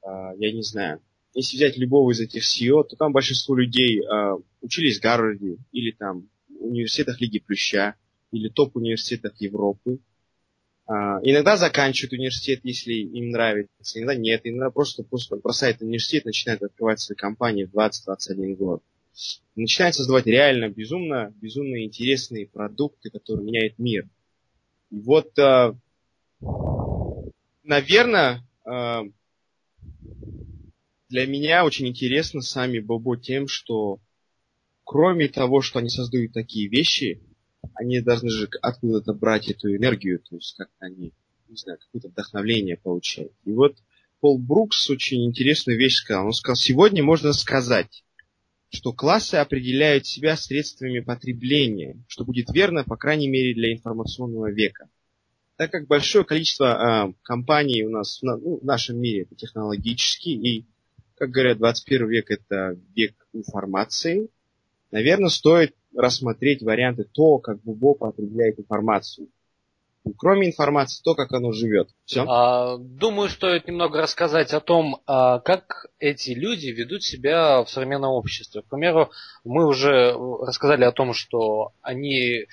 э, 0.03 0.07
я 0.37 0.51
не 0.51 0.63
знаю. 0.63 1.01
Если 1.33 1.57
взять 1.57 1.77
любого 1.77 2.11
из 2.11 2.19
этих 2.19 2.43
CEO, 2.43 2.83
то 2.83 2.95
там 2.95 3.11
большинство 3.11 3.55
людей 3.55 4.01
э, 4.01 4.37
учились 4.61 4.99
в 4.99 5.01
Гарварде 5.01 5.57
или 5.71 5.91
там 5.91 6.29
в 6.47 6.65
университетах 6.65 7.19
Лиги 7.19 7.39
Плюща 7.39 7.95
или 8.31 8.49
топ-университетах 8.49 9.33
Европы. 9.39 9.99
А, 10.85 11.19
иногда 11.23 11.55
заканчивают 11.55 12.13
университет, 12.13 12.59
если 12.63 12.93
им 12.93 13.31
нравится, 13.31 13.99
иногда 13.99 14.15
нет. 14.15 14.41
Иногда 14.43 14.69
просто, 14.69 15.03
просто 15.03 15.37
бросают 15.37 15.81
университет, 15.81 16.25
начинают 16.25 16.61
открывать 16.61 16.99
свои 16.99 17.15
компании 17.15 17.65
в 17.65 17.73
20-21 17.75 18.55
год. 18.55 18.83
Начинают 19.55 19.95
создавать 19.95 20.25
реально 20.25 20.69
безумно, 20.69 21.33
безумно 21.39 21.83
интересные 21.83 22.47
продукты, 22.47 23.09
которые 23.11 23.45
меняют 23.45 23.79
мир. 23.79 24.07
И 24.89 24.99
вот, 24.99 25.37
а, 25.39 25.75
наверное, 27.63 28.43
а, 28.65 29.03
для 31.13 31.27
меня 31.27 31.63
очень 31.63 31.87
интересно 31.87 32.41
сами 32.41 32.79
Бобо 32.79 33.15
тем, 33.15 33.47
что 33.47 33.99
кроме 34.83 35.27
того, 35.27 35.61
что 35.61 35.77
они 35.77 35.89
создают 35.89 36.33
такие 36.33 36.67
вещи, 36.67 37.21
они 37.75 38.01
должны 38.01 38.31
же 38.31 38.49
откуда-то 38.63 39.13
брать 39.13 39.47
эту 39.47 39.75
энергию, 39.75 40.17
то 40.17 40.35
есть 40.35 40.55
как-то 40.57 40.85
они, 40.87 41.13
не 41.49 41.55
знаю, 41.55 41.77
какое-то 41.77 42.07
вдохновление 42.07 42.77
получают. 42.77 43.31
И 43.45 43.51
вот 43.51 43.77
Пол 44.21 44.39
Брукс 44.39 44.89
очень 44.89 45.23
интересную 45.23 45.77
вещь 45.77 45.97
сказал. 45.97 46.25
Он 46.25 46.33
сказал, 46.33 46.55
сегодня 46.55 47.03
можно 47.03 47.31
сказать, 47.33 48.03
что 48.69 48.91
классы 48.91 49.35
определяют 49.35 50.07
себя 50.07 50.35
средствами 50.35 50.99
потребления, 50.99 52.03
что 52.07 52.25
будет 52.25 52.49
верно, 52.49 52.83
по 52.83 52.97
крайней 52.97 53.27
мере, 53.27 53.53
для 53.53 53.71
информационного 53.71 54.51
века. 54.51 54.89
Так 55.57 55.69
как 55.71 55.85
большое 55.85 56.25
количество 56.25 57.11
э, 57.11 57.13
компаний 57.21 57.83
у 57.83 57.91
нас 57.91 58.19
ну, 58.23 58.57
в 58.57 58.65
нашем 58.65 58.99
мире 58.99 59.21
это 59.21 59.35
технологические, 59.35 60.37
и, 60.37 60.65
как 61.15 61.29
говорят, 61.29 61.57
21 61.57 62.07
век 62.07 62.31
это 62.31 62.77
век 62.95 63.15
информации, 63.33 64.29
наверное, 64.91 65.29
стоит 65.29 65.75
рассмотреть 65.95 66.61
варианты 66.63 67.03
то, 67.03 67.37
как 67.37 67.61
Бубо 67.61 67.93
потребляет 67.93 68.59
информацию. 68.59 69.29
И 70.05 70.11
кроме 70.17 70.47
информации, 70.47 71.01
то, 71.01 71.15
как 71.15 71.31
оно 71.31 71.53
живет. 71.53 71.89
Все? 72.05 72.25
А, 72.27 72.77
думаю, 72.77 73.29
стоит 73.29 73.67
немного 73.67 74.01
рассказать 74.01 74.53
о 74.53 74.59
том, 74.59 75.01
а, 75.05 75.39
как 75.39 75.87
эти 75.99 76.31
люди 76.31 76.67
ведут 76.67 77.03
себя 77.03 77.63
в 77.63 77.69
современном 77.69 78.11
обществе. 78.11 78.63
К 78.63 78.65
примеру, 78.65 79.11
мы 79.45 79.65
уже 79.65 80.13
рассказали 80.41 80.83
о 80.83 80.91
том, 80.91 81.13
что 81.13 81.71
они 81.81 82.47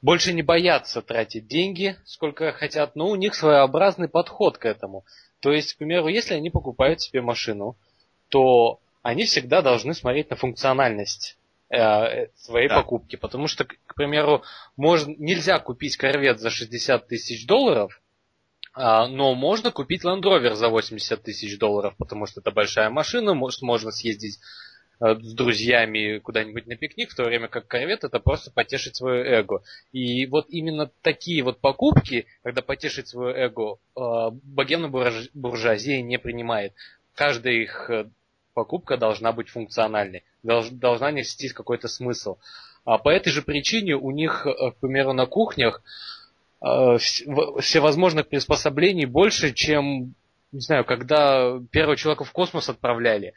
больше 0.00 0.32
не 0.32 0.42
боятся 0.42 1.02
тратить 1.02 1.46
деньги, 1.46 1.96
сколько 2.04 2.50
хотят, 2.52 2.96
но 2.96 3.08
у 3.08 3.14
них 3.14 3.36
своеобразный 3.36 4.08
подход 4.08 4.58
к 4.58 4.64
этому. 4.64 5.04
То 5.42 5.52
есть, 5.52 5.74
к 5.74 5.78
примеру, 5.78 6.08
если 6.08 6.32
они 6.32 6.48
покупают 6.48 7.02
себе 7.02 7.20
машину, 7.20 7.76
то 8.30 8.80
они 9.02 9.26
всегда 9.26 9.60
должны 9.60 9.92
смотреть 9.92 10.30
на 10.30 10.36
функциональность 10.36 11.36
Э, 11.74 12.26
своей 12.36 12.68
да. 12.68 12.82
покупки. 12.82 13.16
Потому 13.16 13.46
что, 13.46 13.64
к 13.64 13.94
примеру, 13.94 14.42
можно, 14.76 15.14
нельзя 15.16 15.58
купить 15.58 15.96
корвет 15.96 16.38
за 16.38 16.50
60 16.50 17.06
тысяч 17.08 17.46
долларов, 17.46 18.02
а, 18.74 19.06
но 19.06 19.34
можно 19.34 19.70
купить 19.70 20.04
Land 20.04 20.20
Rover 20.20 20.54
за 20.54 20.68
80 20.68 21.22
тысяч 21.22 21.58
долларов, 21.58 21.94
потому 21.96 22.26
что 22.26 22.40
это 22.40 22.50
большая 22.50 22.90
машина, 22.90 23.32
может, 23.32 23.62
можно 23.62 23.90
съездить 23.90 24.36
э, 24.36 24.40
с 25.04 25.34
друзьями 25.34 26.18
куда-нибудь 26.18 26.66
на 26.66 26.76
пикник, 26.76 27.10
в 27.10 27.16
то 27.16 27.24
время 27.24 27.48
как 27.48 27.66
корвет 27.66 28.04
это 28.04 28.20
просто 28.20 28.50
потешить 28.50 28.96
свое 28.96 29.24
эго. 29.24 29.62
И 29.92 30.26
вот 30.26 30.46
именно 30.48 30.90
такие 31.02 31.42
вот 31.42 31.60
покупки, 31.60 32.26
когда 32.42 32.62
потешить 32.62 33.08
свое 33.08 33.34
эго, 33.34 33.78
э, 33.96 34.00
богемная 34.44 34.90
буржуазия 35.34 36.02
не 36.02 36.18
принимает. 36.18 36.74
Каждая 37.14 37.54
их 37.54 37.90
покупка 38.54 38.96
должна 38.96 39.32
быть 39.32 39.48
функциональной, 39.48 40.24
долж, 40.42 40.68
должна 40.70 41.10
нести 41.10 41.48
какой-то 41.48 41.88
смысл. 41.88 42.38
А 42.84 42.98
по 42.98 43.08
этой 43.08 43.30
же 43.30 43.42
причине 43.42 43.94
у 43.94 44.10
них, 44.10 44.46
э, 44.46 44.70
к 44.72 44.76
примеру, 44.76 45.12
на 45.12 45.26
кухнях 45.26 45.82
э, 46.60 46.98
всевозможных 46.98 48.28
приспособлений 48.28 49.04
больше, 49.04 49.52
чем, 49.52 50.14
не 50.52 50.60
знаю, 50.60 50.84
когда 50.84 51.58
первого 51.70 51.96
человека 51.96 52.24
в 52.24 52.32
космос 52.32 52.68
отправляли. 52.68 53.34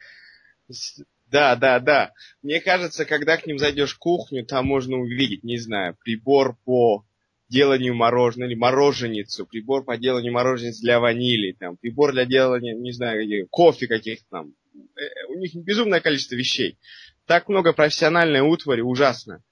Да, 1.26 1.56
да, 1.56 1.80
да. 1.80 2.12
Мне 2.42 2.60
кажется, 2.60 3.04
когда 3.04 3.36
к 3.36 3.46
ним 3.46 3.58
зайдешь 3.58 3.94
в 3.94 3.98
кухню, 3.98 4.44
там 4.44 4.66
можно 4.66 4.96
увидеть, 4.96 5.44
не 5.44 5.58
знаю, 5.58 5.96
прибор 6.04 6.56
по 6.64 7.04
деланию 7.48 7.94
мороженого, 7.94 8.48
или 8.48 8.56
мороженицу, 8.56 9.46
прибор 9.46 9.84
по 9.84 9.96
деланию 9.96 10.32
морожениц 10.32 10.80
для 10.80 11.00
ванили, 11.00 11.52
там, 11.52 11.76
прибор 11.76 12.12
для 12.12 12.24
делания, 12.26 12.74
не 12.74 12.92
знаю, 12.92 13.46
кофе 13.50 13.86
каких-то 13.86 14.24
там, 14.30 14.54
Э, 14.96 15.26
у 15.28 15.34
них 15.34 15.54
безумное 15.54 16.00
количество 16.00 16.34
вещей. 16.34 16.78
Так 17.26 17.48
много 17.48 17.72
профессиональной 17.72 18.40
утвари, 18.40 18.80
ужасно. 18.80 19.42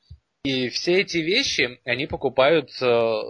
И 0.45 0.69
все 0.69 1.00
эти 1.00 1.19
вещи 1.19 1.81
они 1.85 2.07
покупают, 2.07 2.71
э, 2.81 3.21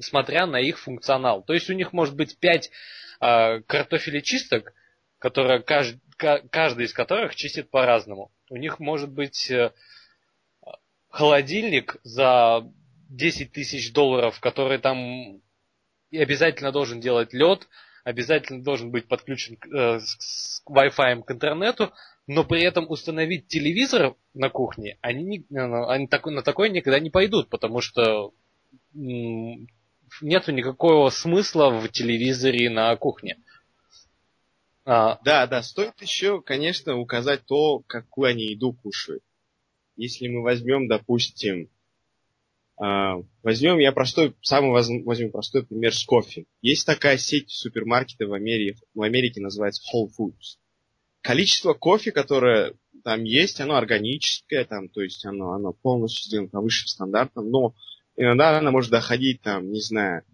смотря 0.00 0.46
на 0.46 0.60
их 0.60 0.78
функционал. 0.78 1.42
То 1.42 1.54
есть 1.54 1.70
у 1.70 1.74
них 1.74 1.92
может 1.92 2.16
быть 2.16 2.38
5 2.38 2.70
э, 3.20 3.60
картофелечисток, 3.62 4.72
которые, 5.24 5.62
каждый, 5.62 6.02
каждый 6.18 6.84
из 6.84 6.92
которых 6.92 7.34
чистит 7.34 7.70
по-разному. 7.70 8.30
У 8.50 8.58
них 8.58 8.78
может 8.78 9.10
быть 9.10 9.50
холодильник 11.08 11.96
за 12.02 12.70
10 13.08 13.50
тысяч 13.50 13.94
долларов, 13.94 14.38
который 14.40 14.76
там 14.76 15.40
и 16.10 16.18
обязательно 16.18 16.72
должен 16.72 17.00
делать 17.00 17.32
лед, 17.32 17.66
обязательно 18.04 18.62
должен 18.62 18.90
быть 18.90 19.08
подключен 19.08 19.56
э, 19.64 20.00
с 20.00 20.62
Wi-Fi 20.68 21.22
к 21.22 21.30
интернету, 21.30 21.90
но 22.26 22.44
при 22.44 22.62
этом 22.62 22.84
установить 22.90 23.46
телевизор 23.46 24.16
на 24.34 24.50
кухне 24.50 24.98
они, 25.00 25.24
не, 25.24 25.46
ну, 25.48 25.88
они 25.88 26.06
так, 26.06 26.26
на 26.26 26.42
такое 26.42 26.68
никогда 26.68 27.00
не 27.00 27.08
пойдут, 27.08 27.48
потому 27.48 27.80
что 27.80 28.34
нету 28.92 30.52
никакого 30.52 31.08
смысла 31.08 31.70
в 31.70 31.88
телевизоре 31.88 32.68
на 32.68 32.94
кухне. 32.96 33.38
А, 34.86 35.18
да, 35.24 35.46
да, 35.46 35.62
стоит 35.62 36.00
еще, 36.02 36.42
конечно, 36.42 36.98
указать 36.98 37.46
то, 37.46 37.82
какую 37.86 38.28
они 38.28 38.44
еду 38.44 38.74
кушают. 38.74 39.22
Если 39.96 40.28
мы 40.28 40.42
возьмем, 40.42 40.88
допустим, 40.88 41.70
а, 42.76 43.22
возьмем, 43.42 43.78
я 43.78 43.92
простой, 43.92 44.34
самый 44.42 44.72
возьмем 44.72 45.30
простой 45.30 45.64
пример 45.64 45.94
с 45.94 46.04
кофе. 46.04 46.44
Есть 46.60 46.86
такая 46.86 47.16
сеть 47.16 47.50
супермаркетов 47.50 48.28
в 48.28 48.32
Америке, 48.34 48.78
в 48.94 49.02
Америке 49.02 49.40
называется 49.40 49.82
Whole 49.94 50.10
Foods. 50.18 50.58
Количество 51.22 51.72
кофе, 51.72 52.12
которое 52.12 52.74
там 53.04 53.24
есть, 53.24 53.60
оно 53.60 53.76
органическое, 53.76 54.64
там, 54.64 54.88
то 54.88 55.00
есть 55.00 55.24
оно, 55.24 55.52
оно 55.52 55.72
полностью 55.72 56.26
сделано 56.26 56.48
по 56.48 56.60
высшим 56.60 56.88
стандартам, 56.88 57.48
но 57.48 57.74
иногда 58.16 58.58
она 58.58 58.70
может 58.70 58.90
доходить, 58.90 59.40
там, 59.40 59.70
не 59.70 59.80
знаю, 59.80 60.24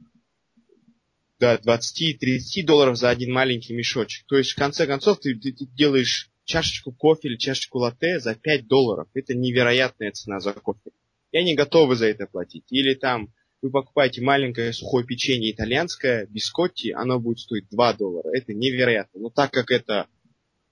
до 1.41 1.55
20-30 1.55 2.65
долларов 2.65 2.97
за 2.97 3.11
один 3.11 3.33
маленький 3.33 3.75
мешочек. 3.75 4.27
То 4.27 4.37
есть, 4.37 4.53
в 4.53 4.57
конце 4.57 4.87
концов, 4.87 5.19
ты, 5.21 5.35
ты, 5.35 5.53
ты 5.53 5.67
делаешь 5.67 6.31
чашечку 6.45 6.93
кофе 6.93 7.29
или 7.29 7.37
чашечку 7.37 7.79
латте 7.79 8.21
за 8.21 8.35
5 8.35 8.69
долларов. 8.69 9.09
Это 9.15 9.35
невероятная 9.35 10.13
цена 10.13 10.39
за 10.41 10.53
кофе. 10.53 10.91
И 11.33 11.39
они 11.39 11.55
готовы 11.55 11.97
за 11.97 12.07
это 12.07 12.27
платить. 12.27 12.65
Или 12.71 12.95
там 12.95 13.33
вы 13.63 13.71
покупаете 13.71 14.21
маленькое 14.21 14.73
сухое 14.73 15.05
печенье 15.05 15.53
итальянское, 15.53 16.27
бискотти, 16.27 16.93
оно 16.93 17.19
будет 17.19 17.41
стоить 17.41 17.69
2 17.71 17.93
доллара. 17.95 18.29
Это 18.33 18.53
невероятно. 18.53 19.21
Но 19.21 19.31
так 19.31 19.51
как 19.51 19.71
это 19.71 20.09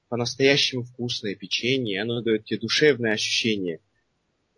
по-настоящему 0.09 0.85
вкусное 0.85 1.35
печенье, 1.35 2.03
оно 2.03 2.23
дает 2.23 2.45
тебе 2.45 2.61
душевное 2.61 3.13
ощущение, 3.13 3.81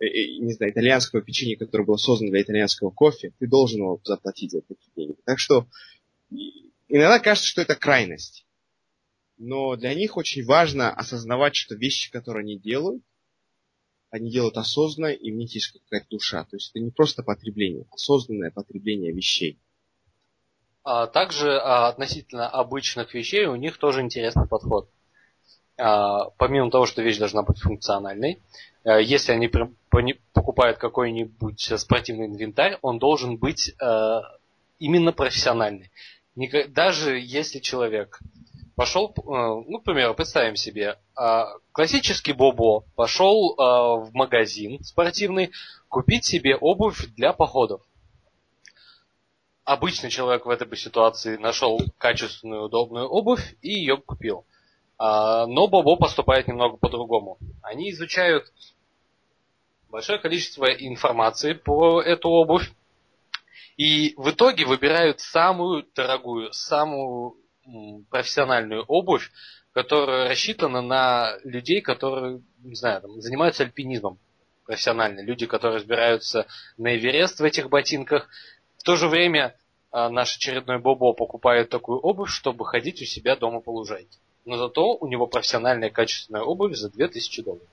э, 0.01 0.07
э, 0.07 0.39
не 0.39 0.53
знаю, 0.55 0.73
итальянского 0.73 1.23
печенья, 1.23 1.57
которое 1.57 1.85
было 1.85 1.97
создано 1.97 2.31
для 2.31 2.43
итальянского 2.43 2.91
кофе, 2.91 3.33
ты 3.39 3.47
должен 3.47 3.81
его 3.81 4.01
заплатить 4.05 4.53
за 4.53 4.63
такие 4.63 4.91
деньги. 4.97 5.17
Так 5.25 5.39
что 5.39 5.67
иногда 6.91 7.19
кажется, 7.19 7.49
что 7.49 7.63
это 7.63 7.77
крайность. 7.77 8.47
Но 9.39 9.77
для 9.77 9.95
них 9.95 10.17
очень 10.17 10.45
важно 10.45 10.93
осознавать, 10.93 11.57
что 11.57 11.75
вещи, 11.75 12.11
которые 12.11 12.43
они 12.43 12.59
делают, 12.59 13.03
они 14.11 14.31
делают 14.31 14.57
осознанно, 14.57 15.13
и 15.13 15.31
в 15.31 15.35
них 15.35 15.55
есть 15.55 15.73
какая-то 15.73 16.09
душа. 16.11 16.45
То 16.45 16.57
есть 16.57 16.71
это 16.71 16.85
не 16.85 16.91
просто 16.91 17.23
потребление, 17.23 17.87
осознанное 17.91 18.51
потребление 18.51 19.13
вещей. 19.13 19.59
А 20.83 21.07
также 21.07 21.53
а, 21.53 21.89
относительно 21.89 22.49
обычных 22.49 23.15
вещей 23.15 23.47
у 23.47 23.55
них 23.55 23.79
тоже 23.79 24.01
интересный 24.01 24.49
подход. 24.49 24.91
А, 25.79 26.31
помимо 26.37 26.71
того, 26.71 26.87
что 26.87 27.03
вещь 27.03 27.19
должна 27.19 27.43
быть 27.43 27.61
функциональной, 27.61 28.43
а, 28.85 28.99
если 28.99 29.33
они 29.33 29.49
покупают 30.33 30.79
какой-нибудь 30.79 31.73
спортивный 31.79 32.27
инвентарь, 32.27 32.79
он 32.83 32.99
должен 32.99 33.37
быть 33.37 33.75
а, 33.81 34.23
именно 34.79 35.13
профессиональный 35.13 35.91
даже 36.69 37.19
если 37.19 37.59
человек 37.59 38.21
пошел, 38.81 39.13
э, 39.15 39.21
ну, 39.27 39.81
к 39.81 39.85
примеру, 39.85 40.15
представим 40.15 40.57
себе, 40.57 40.99
а, 41.15 41.49
классический 41.73 42.33
Бобо 42.33 42.85
пошел 42.97 43.55
а, 43.59 43.97
в 43.97 44.15
магазин 44.15 44.83
спортивный 44.83 45.53
купить 45.89 46.25
себе 46.25 46.57
обувь 46.57 47.07
для 47.15 47.35
походов. 47.35 47.83
Обычный 49.65 50.09
человек 50.09 50.47
в 50.47 50.49
этой 50.49 50.67
бы 50.67 50.77
ситуации 50.77 51.37
нашел 51.37 51.79
качественную, 51.99 52.65
удобную 52.65 53.07
обувь 53.07 53.55
и 53.61 53.71
ее 53.71 53.99
купил. 53.99 54.47
А, 54.97 55.47
но 55.47 55.67
Бобо 55.67 55.97
поступает 55.97 56.49
немного 56.49 56.79
по-другому. 56.79 57.37
Они 57.63 57.91
изучают 57.91 58.51
большое 59.91 60.19
количество 60.19 60.65
информации 60.65 61.53
по 61.53 62.01
эту 62.01 62.31
обувь, 62.31 62.73
и 63.81 64.13
в 64.19 64.29
итоге 64.33 64.67
выбирают 64.67 65.21
самую 65.21 65.87
дорогую, 65.97 66.53
самую 66.53 67.37
профессиональную 68.11 68.85
обувь, 68.85 69.31
которая 69.73 70.29
рассчитана 70.29 70.83
на 70.83 71.39
людей, 71.45 71.81
которые, 71.81 72.43
не 72.59 72.75
знаю, 72.75 73.01
там, 73.01 73.19
занимаются 73.23 73.63
альпинизмом 73.63 74.19
профессионально. 74.67 75.21
Люди, 75.21 75.47
которые 75.47 75.79
разбираются 75.79 76.47
на 76.77 76.95
Эверест 76.95 77.41
в 77.41 77.43
этих 77.43 77.71
ботинках. 77.71 78.29
В 78.77 78.83
то 78.83 78.97
же 78.97 79.09
время 79.09 79.57
а, 79.91 80.11
наш 80.11 80.37
очередной 80.37 80.79
Бобо 80.79 81.15
покупает 81.15 81.71
такую 81.71 82.01
обувь, 82.01 82.29
чтобы 82.29 82.67
ходить 82.67 83.01
у 83.01 83.07
себя 83.07 83.35
дома 83.35 83.63
по 83.63 83.71
лужайке. 83.71 84.19
Но 84.45 84.59
зато 84.59 84.95
у 84.95 85.07
него 85.07 85.27
профессиональная 85.27 85.89
качественная 85.89 86.43
обувь 86.43 86.77
за 86.77 86.91
2000 86.91 87.43
долларов. 87.45 87.69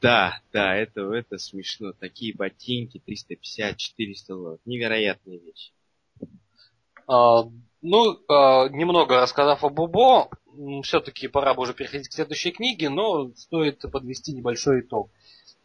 Да, 0.00 0.40
да, 0.52 0.74
это, 0.74 1.12
это 1.12 1.36
смешно. 1.36 1.92
Такие 1.92 2.34
ботинки 2.34 3.02
350-400 3.06 3.74
долларов. 4.28 4.60
Невероятная 4.64 5.38
вещь. 5.38 5.72
А, 7.06 7.44
ну, 7.82 8.18
а, 8.28 8.68
немного 8.68 9.20
рассказав 9.20 9.62
о 9.62 9.68
Бубо, 9.68 10.30
все-таки 10.84 11.28
пора 11.28 11.54
бы 11.54 11.62
уже 11.62 11.74
переходить 11.74 12.08
к 12.08 12.12
следующей 12.12 12.50
книге, 12.50 12.88
но 12.88 13.30
стоит 13.34 13.80
подвести 13.90 14.32
небольшой 14.32 14.80
итог. 14.80 15.10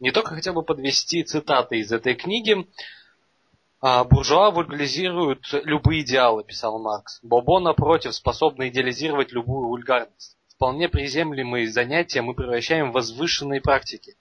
Не 0.00 0.12
только 0.12 0.34
хотя 0.34 0.52
бы 0.52 0.62
подвести 0.62 1.22
цитаты 1.22 1.78
из 1.78 1.90
этой 1.90 2.14
книги. 2.14 2.68
А, 3.80 4.04
буржуа 4.04 4.50
вульгаризируют 4.50 5.46
любые 5.64 6.02
идеалы, 6.02 6.44
писал 6.44 6.78
Маркс. 6.78 7.20
Бобо, 7.22 7.58
напротив, 7.60 8.14
способны 8.14 8.68
идеализировать 8.68 9.32
любую 9.32 9.68
вульгарность. 9.68 10.36
Вполне 10.48 10.88
приземлемые 10.88 11.70
занятия 11.70 12.20
мы 12.20 12.34
превращаем 12.34 12.90
в 12.90 12.94
возвышенные 12.94 13.60
практики. 13.60 14.16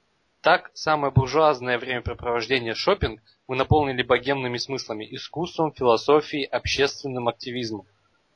Так, 0.46 0.70
самое 0.76 1.12
буржуазное 1.12 1.80
времяпрепровождение 1.80 2.76
шопинг 2.76 3.20
мы 3.48 3.56
наполнили 3.56 4.04
богемными 4.04 4.58
смыслами, 4.58 5.08
искусством, 5.10 5.74
философией, 5.74 6.46
общественным 6.46 7.28
активизмом. 7.28 7.88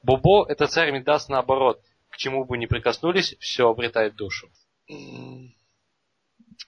Бобо– 0.01 0.43
это 0.49 0.65
царь 0.65 0.91
Мидас 0.91 1.29
наоборот. 1.29 1.83
К 2.09 2.17
чему 2.17 2.45
бы 2.45 2.57
ни 2.57 2.65
прикоснулись, 2.65 3.35
все 3.39 3.69
обретает 3.69 4.15
душу. 4.15 4.49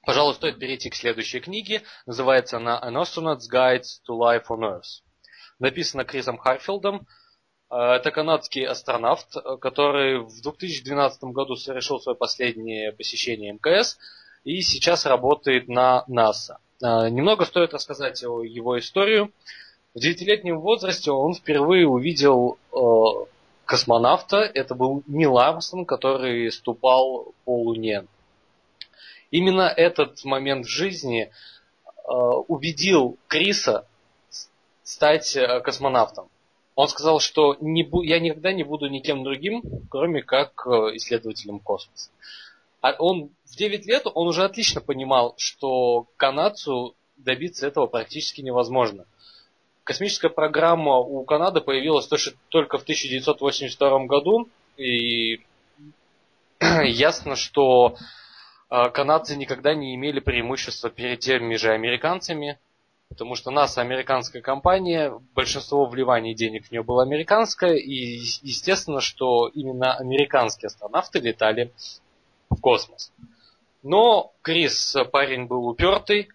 Пожалуй, 0.04 0.36
стоит 0.36 0.60
перейти 0.60 0.91
к 0.91 0.95
следующей 0.95 1.39
книге. 1.39 1.82
Называется 2.06 2.58
она 2.58 2.80
An 2.80 3.01
Astronaut's 3.01 3.51
Guide 3.51 3.86
to 4.08 4.15
Life 4.15 4.45
on 4.49 4.60
Earth. 4.60 5.01
Написана 5.58 6.06
Крисом 6.06 6.38
Харфилдом. 6.38 7.08
Э, 7.71 7.93
это 7.93 8.12
канадский 8.12 8.67
астронавт, 8.67 9.30
который 9.60 10.19
в 10.19 10.39
2012 10.43 11.23
году 11.34 11.56
совершил 11.56 11.99
свое 11.99 12.15
последнее 12.15 12.91
посещение 12.91 13.54
МКС– 13.54 13.97
и 14.43 14.62
сейчас 14.62 15.06
работает 15.06 15.67
на 15.67 16.04
НАСА. 16.08 16.60
А, 16.82 17.10
немного 17.10 17.45
стоит 17.45 17.73
рассказать 17.73 18.23
о 18.23 18.43
его 18.43 18.80
историю. 18.80 19.32
В 19.93 19.99
девятилетнем 19.99 20.60
возрасте 20.60 21.12
он 21.12 21.34
впервые 21.34 21.88
увидел 21.88 22.58
э, 22.71 22.77
космонавта. 23.65 24.38
Это 24.38 24.73
был 24.73 25.04
Нил 25.06 25.38
Армстронг, 25.38 25.88
который 25.88 26.51
ступал 26.51 27.34
по 27.45 27.62
Луне. 27.62 28.06
Именно 29.30 29.63
этот 29.63 30.23
момент 30.23 30.65
в 30.65 30.69
жизни 30.69 31.30
э, 31.30 32.12
убедил 32.12 33.17
Криса 33.27 33.86
стать 34.84 35.36
э, 35.36 35.60
космонавтом. 35.60 36.30
Он 36.75 36.88
сказал, 36.88 37.19
что 37.19 37.58
не 37.60 37.84
бу- 37.84 38.04
я 38.04 38.19
никогда 38.19 38.54
не 38.54 38.63
буду 38.63 38.88
никем 38.88 39.23
другим, 39.23 39.62
кроме 39.89 40.23
как 40.23 40.65
исследователем 40.65 41.60
космоса. 41.60 42.10
А 42.80 42.95
он 42.97 43.30
в 43.51 43.55
9 43.57 43.85
лет 43.85 44.03
он 44.13 44.27
уже 44.27 44.45
отлично 44.45 44.79
понимал, 44.79 45.35
что 45.37 46.07
канадцу 46.15 46.95
добиться 47.17 47.67
этого 47.67 47.85
практически 47.87 48.41
невозможно. 48.41 49.05
Космическая 49.83 50.29
программа 50.29 50.97
у 50.97 51.23
Канады 51.25 51.59
появилась 51.59 52.07
только 52.49 52.77
в 52.77 52.83
1982 52.83 54.05
году, 54.05 54.47
и 54.77 55.41
ясно, 56.83 57.35
что 57.35 57.97
а, 58.69 58.89
канадцы 58.89 59.35
никогда 59.35 59.75
не 59.75 59.95
имели 59.95 60.21
преимущества 60.21 60.89
перед 60.89 61.19
теми 61.19 61.55
же 61.55 61.71
американцами, 61.71 62.57
потому 63.09 63.35
что 63.35 63.51
НАСА 63.51 63.81
американская 63.81 64.41
компания, 64.41 65.11
большинство 65.35 65.85
вливаний 65.87 66.33
денег 66.35 66.67
в 66.67 66.71
нее 66.71 66.83
было 66.83 67.03
американское, 67.03 67.73
и 67.73 68.19
естественно, 68.43 69.01
что 69.01 69.49
именно 69.49 69.93
американские 69.95 70.67
астронавты 70.67 71.19
летали 71.19 71.73
в 72.49 72.61
космос. 72.61 73.11
Но 73.83 74.33
Крис 74.41 74.95
парень 75.11 75.45
был 75.45 75.67
упертый. 75.67 76.29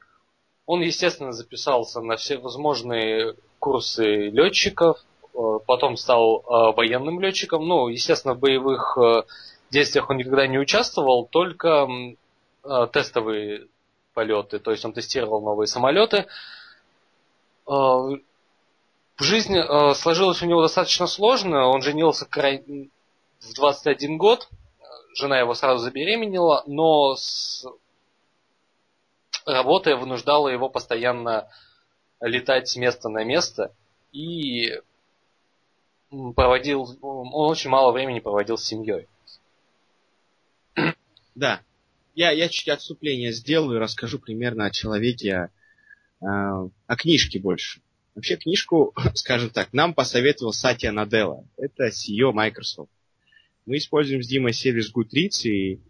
Он, 0.66 0.80
естественно, 0.80 1.32
записался 1.32 2.00
на 2.00 2.16
все 2.16 2.38
возможные 2.38 3.36
курсы 3.60 4.04
летчиков, 4.30 4.98
э, 5.32 5.38
потом 5.66 5.96
стал 5.96 6.40
э, 6.40 6.76
военным 6.76 7.20
летчиком. 7.20 7.66
Ну, 7.66 7.88
естественно, 7.88 8.34
в 8.34 8.40
боевых 8.40 8.98
э, 8.98 9.22
действиях 9.70 10.10
он 10.10 10.16
никогда 10.16 10.46
не 10.46 10.58
участвовал, 10.58 11.26
только 11.26 11.88
тестовые 12.92 13.68
полеты, 14.12 14.58
то 14.58 14.72
есть 14.72 14.84
он 14.84 14.92
тестировал 14.92 15.40
новые 15.40 15.68
самолеты. 15.68 16.26
В 17.64 18.18
жизни 19.20 19.94
сложилось 19.94 20.42
у 20.42 20.46
него 20.46 20.62
достаточно 20.62 21.06
сложно, 21.06 21.68
он 21.68 21.82
женился 21.82 22.26
в 22.26 23.54
21 23.54 24.18
год, 24.18 24.48
жена 25.16 25.38
его 25.38 25.54
сразу 25.54 25.82
забеременела, 25.82 26.62
но 26.66 27.16
с 27.16 27.66
работая 29.46 29.96
вынуждала 29.96 30.48
его 30.48 30.68
постоянно 30.68 31.48
летать 32.20 32.68
с 32.68 32.76
места 32.76 33.08
на 33.08 33.24
место 33.24 33.72
и 34.12 34.80
проводил, 36.34 36.98
он 37.02 37.30
очень 37.32 37.70
мало 37.70 37.92
времени 37.92 38.20
проводил 38.20 38.58
с 38.58 38.64
семьей. 38.64 39.08
Да. 41.34 41.60
Я, 42.14 42.30
я 42.30 42.48
чуть 42.48 42.68
отступление 42.68 43.30
сделаю 43.30 43.76
и 43.76 43.80
расскажу 43.80 44.18
примерно 44.18 44.64
о 44.64 44.70
человеке, 44.70 45.50
э, 46.22 46.24
о 46.24 46.96
книжке 46.96 47.38
больше. 47.38 47.82
Вообще 48.14 48.36
книжку, 48.36 48.94
скажем 49.14 49.50
так, 49.50 49.74
нам 49.74 49.92
посоветовал 49.92 50.54
Сатья 50.54 50.92
Наделла. 50.92 51.44
Это 51.58 51.88
CEO 51.88 52.32
Microsoft. 52.32 52.90
Мы 53.66 53.78
используем 53.78 54.22
с 54.22 54.28
Димой 54.28 54.52
сервис 54.52 54.92
Goodreads, 54.94 55.48
и 55.48 55.80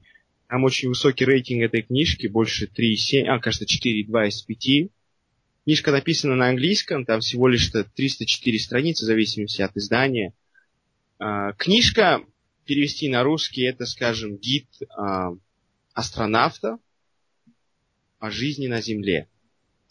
там 0.48 0.64
очень 0.64 0.88
высокий 0.88 1.26
рейтинг 1.26 1.62
этой 1.62 1.82
книжки, 1.82 2.26
больше 2.26 2.66
3,7, 2.66 3.26
а, 3.26 3.38
кажется, 3.38 3.66
4,2 3.66 4.28
из 4.28 4.42
5. 4.42 4.90
Книжка 5.64 5.92
написана 5.92 6.36
на 6.36 6.48
английском, 6.48 7.04
там 7.04 7.20
всего 7.20 7.48
лишь 7.48 7.70
304 7.70 8.58
страницы, 8.58 9.04
в 9.04 9.06
зависимости 9.06 9.60
от 9.60 9.76
издания. 9.76 10.32
А, 11.18 11.52
книжка 11.52 12.24
перевести 12.64 13.10
на 13.10 13.22
русский, 13.22 13.62
это, 13.62 13.84
скажем, 13.84 14.38
гид 14.38 14.66
а, 14.96 15.32
астронавта 15.92 16.78
о 18.18 18.30
жизни 18.30 18.68
на 18.68 18.80
Земле. 18.80 19.28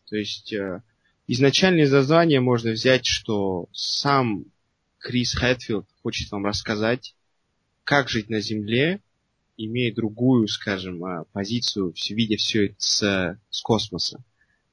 То 0.09 0.17
есть 0.17 0.53
э, 0.53 0.81
изначальное 1.27 1.89
название 1.89 2.39
можно 2.39 2.71
взять, 2.71 3.05
что 3.05 3.69
сам 3.73 4.45
Крис 4.99 5.33
Хэтфилд 5.33 5.87
хочет 6.01 6.31
вам 6.31 6.45
рассказать, 6.45 7.15
как 7.85 8.09
жить 8.09 8.29
на 8.29 8.41
Земле, 8.41 8.99
имея 9.57 9.93
другую, 9.93 10.49
скажем, 10.49 11.05
э, 11.05 11.23
позицию, 11.31 11.93
видя 12.09 12.35
все 12.35 12.65
это 12.65 12.75
с, 12.79 13.39
с 13.49 13.61
космоса. 13.61 14.21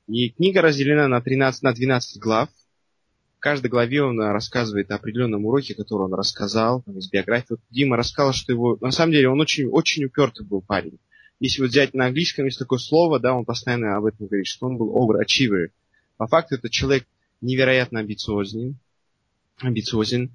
И 0.08 0.30
книга 0.30 0.62
разделена 0.62 1.06
на, 1.06 1.20
13, 1.20 1.62
на 1.62 1.72
12 1.72 2.18
глав. 2.18 2.48
В 3.36 3.40
каждой 3.40 3.68
главе 3.68 4.02
он 4.02 4.18
рассказывает 4.18 4.90
о 4.90 4.96
определенном 4.96 5.44
уроке, 5.44 5.74
который 5.74 6.02
он 6.02 6.14
рассказал 6.14 6.82
там, 6.82 6.98
из 6.98 7.08
биографии. 7.08 7.46
Вот 7.50 7.60
Дима 7.70 7.96
рассказал, 7.96 8.32
что 8.32 8.52
его... 8.52 8.78
На 8.80 8.90
самом 8.90 9.12
деле 9.12 9.28
он 9.28 9.40
очень, 9.40 9.66
очень 9.66 10.04
упертый 10.04 10.46
был 10.46 10.62
парень. 10.62 10.98
Если 11.38 11.60
вот 11.60 11.70
взять 11.70 11.92
на 11.92 12.06
английском 12.06 12.46
есть 12.46 12.58
такое 12.58 12.78
слово, 12.78 13.20
да, 13.20 13.34
он 13.34 13.44
постоянно 13.44 13.96
об 13.96 14.06
этом 14.06 14.26
говорит, 14.26 14.46
что 14.46 14.66
он 14.66 14.76
был 14.76 14.96
overachiever. 14.96 15.68
По 16.16 16.26
факту 16.26 16.54
это 16.54 16.70
человек 16.70 17.04
невероятно 17.40 18.00
амбициозен, 18.00 18.76
амбициозен, 19.58 20.30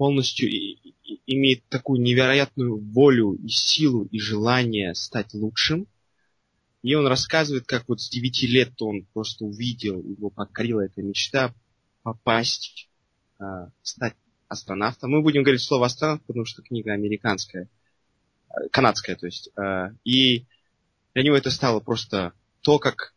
полностью 0.00 0.48
и, 0.48 0.78
и, 1.04 1.20
имеет 1.26 1.68
такую 1.68 2.00
невероятную 2.00 2.78
волю 2.78 3.34
и 3.34 3.48
силу 3.48 4.04
и 4.04 4.18
желание 4.18 4.94
стать 4.94 5.34
лучшим. 5.34 5.86
И 6.80 6.94
он 6.94 7.06
рассказывает, 7.06 7.66
как 7.66 7.86
вот 7.86 8.00
с 8.00 8.08
9 8.08 8.42
лет 8.44 8.80
он 8.80 9.04
просто 9.12 9.44
увидел, 9.44 10.00
его 10.00 10.30
покорила 10.30 10.80
эта 10.80 11.02
мечта 11.02 11.54
попасть, 12.02 12.88
э, 13.40 13.44
стать 13.82 14.16
астронавтом. 14.48 15.10
Мы 15.10 15.20
будем 15.20 15.42
говорить 15.42 15.60
слово 15.60 15.84
астронавт, 15.84 16.24
потому 16.24 16.46
что 16.46 16.62
книга 16.62 16.94
американская, 16.94 17.68
э, 18.48 18.68
канадская, 18.72 19.16
то 19.16 19.26
есть. 19.26 19.50
Э, 19.58 19.90
и 20.04 20.46
для 21.12 21.24
него 21.24 21.36
это 21.36 21.50
стало 21.50 21.80
просто 21.80 22.32
то, 22.62 22.78
как 22.78 23.14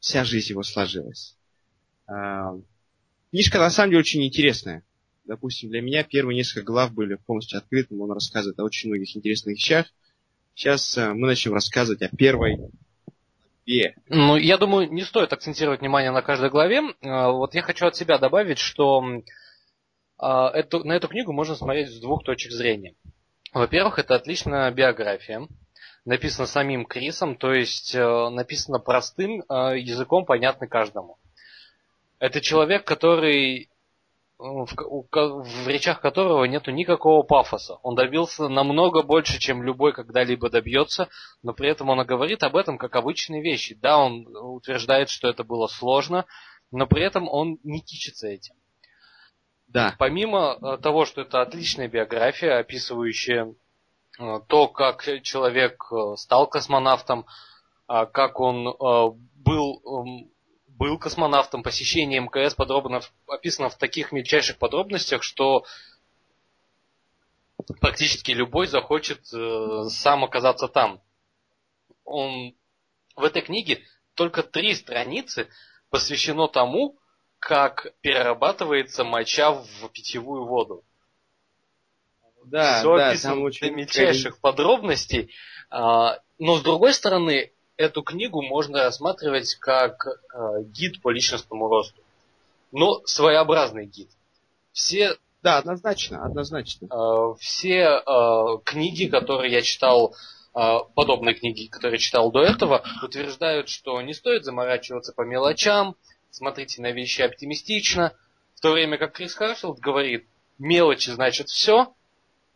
вся 0.00 0.24
жизнь 0.24 0.52
его 0.52 0.62
сложилась. 0.62 1.36
Э, 2.08 2.58
книжка 3.30 3.58
на 3.58 3.68
самом 3.68 3.90
деле 3.90 4.00
очень 4.00 4.24
интересная. 4.24 4.84
Допустим, 5.24 5.70
для 5.70 5.80
меня 5.80 6.04
первые 6.04 6.36
несколько 6.36 6.62
глав 6.62 6.92
были 6.92 7.14
полностью 7.14 7.58
открытыми, 7.58 8.00
он 8.00 8.12
рассказывает 8.12 8.58
о 8.58 8.64
очень 8.64 8.90
многих 8.90 9.16
интересных 9.16 9.54
вещах. 9.54 9.86
Сейчас 10.54 10.98
э, 10.98 11.14
мы 11.14 11.28
начнем 11.28 11.54
рассказывать 11.54 12.02
о 12.02 12.14
первой 12.14 12.56
главе. 12.56 13.94
Ну, 14.08 14.36
я 14.36 14.58
думаю, 14.58 14.92
не 14.92 15.02
стоит 15.02 15.32
акцентировать 15.32 15.80
внимание 15.80 16.10
на 16.10 16.20
каждой 16.20 16.50
главе. 16.50 16.82
Э, 17.00 17.30
вот 17.30 17.54
я 17.54 17.62
хочу 17.62 17.86
от 17.86 17.96
себя 17.96 18.18
добавить, 18.18 18.58
что 18.58 19.02
э, 19.02 20.26
эту, 20.26 20.84
на 20.84 20.92
эту 20.92 21.08
книгу 21.08 21.32
можно 21.32 21.54
смотреть 21.54 21.88
с 21.88 22.00
двух 22.00 22.22
точек 22.22 22.52
зрения. 22.52 22.94
Во-первых, 23.54 23.98
это 23.98 24.16
отличная 24.16 24.70
биография, 24.72 25.48
написана 26.04 26.46
самим 26.46 26.84
Крисом, 26.84 27.36
то 27.36 27.54
есть 27.54 27.94
написано 27.94 28.80
простым 28.80 29.44
языком, 29.48 30.24
понятный 30.24 30.66
каждому. 30.66 31.18
Это 32.18 32.40
человек, 32.40 32.84
который 32.84 33.70
в, 34.44 34.68
в 35.10 35.68
речах 35.68 36.00
которого 36.00 36.44
нету 36.44 36.70
никакого 36.70 37.22
пафоса. 37.22 37.78
Он 37.82 37.94
добился 37.94 38.48
намного 38.48 39.02
больше, 39.02 39.38
чем 39.38 39.62
любой 39.62 39.92
когда-либо 39.92 40.50
добьется, 40.50 41.08
но 41.42 41.54
при 41.54 41.70
этом 41.70 41.88
он 41.88 42.04
говорит 42.06 42.42
об 42.42 42.56
этом 42.56 42.76
как 42.76 42.94
обычные 42.96 43.42
вещи. 43.42 43.74
Да, 43.74 43.98
он 43.98 44.26
утверждает, 44.36 45.08
что 45.08 45.28
это 45.28 45.44
было 45.44 45.66
сложно, 45.66 46.26
но 46.70 46.86
при 46.86 47.02
этом 47.02 47.28
он 47.28 47.58
не 47.62 47.80
кичится 47.80 48.28
этим. 48.28 48.54
Да. 49.66 49.94
Помимо 49.98 50.58
э, 50.60 50.78
того, 50.78 51.06
что 51.06 51.22
это 51.22 51.40
отличная 51.40 51.88
биография, 51.88 52.58
описывающая 52.58 53.54
э, 54.18 54.40
то, 54.46 54.68
как 54.68 55.22
человек 55.22 55.86
э, 55.90 56.16
стал 56.16 56.46
космонавтом, 56.46 57.26
а 57.86 58.06
как 58.06 58.40
он 58.40 58.64
был 59.34 59.82
эм, 59.84 60.33
был 60.78 60.98
космонавтом, 60.98 61.62
посещение 61.62 62.20
МКС 62.20 62.54
подробно 62.54 63.00
описано 63.26 63.68
в 63.68 63.78
таких 63.78 64.12
мельчайших 64.12 64.58
подробностях, 64.58 65.22
что 65.22 65.64
практически 67.80 68.32
любой 68.32 68.66
захочет 68.66 69.20
э, 69.32 69.84
сам 69.88 70.24
оказаться 70.24 70.68
там. 70.68 71.00
Он 72.04 72.54
в 73.16 73.22
этой 73.24 73.42
книге 73.42 73.82
только 74.14 74.42
три 74.42 74.74
страницы 74.74 75.48
посвящено 75.90 76.48
тому, 76.48 76.98
как 77.38 77.94
перерабатывается 78.00 79.04
моча 79.04 79.52
в 79.52 79.88
питьевую 79.92 80.44
воду. 80.44 80.84
Да, 82.44 82.80
Все 82.80 82.96
да, 82.96 83.08
описано 83.10 83.34
там 83.34 83.42
очень... 83.44 83.68
до 83.68 83.72
мельчайших 83.72 84.40
подробностей. 84.40 85.32
А, 85.70 86.18
но 86.38 86.56
с 86.56 86.62
другой 86.62 86.92
стороны, 86.92 87.53
эту 87.76 88.02
книгу 88.02 88.42
можно 88.42 88.84
рассматривать 88.84 89.54
как 89.56 90.06
э, 90.06 90.62
гид 90.64 91.02
по 91.02 91.10
личностному 91.10 91.68
росту. 91.68 92.00
Но 92.72 93.02
своеобразный 93.04 93.86
гид. 93.86 94.10
Все 94.72 95.16
да, 95.44 95.58
однозначно, 95.58 96.24
однозначно. 96.24 96.86
Э, 96.86 97.34
все 97.38 98.00
э, 98.00 98.58
книги, 98.64 99.08
которые 99.08 99.52
я 99.52 99.60
читал, 99.60 100.16
э, 100.54 100.78
подобные 100.94 101.34
книги, 101.34 101.66
которые 101.66 101.98
читал 101.98 102.32
до 102.32 102.40
этого, 102.40 102.82
утверждают, 103.02 103.68
что 103.68 104.00
не 104.00 104.14
стоит 104.14 104.46
заморачиваться 104.46 105.12
по 105.12 105.20
мелочам, 105.20 105.96
смотрите 106.30 106.80
на 106.80 106.92
вещи 106.92 107.20
оптимистично, 107.20 108.16
в 108.54 108.62
то 108.62 108.72
время 108.72 108.96
как 108.96 109.12
Крис 109.12 109.34
Харфилд 109.34 109.80
говорит, 109.80 110.26
мелочи 110.58 111.10
значит 111.10 111.50
все, 111.50 111.92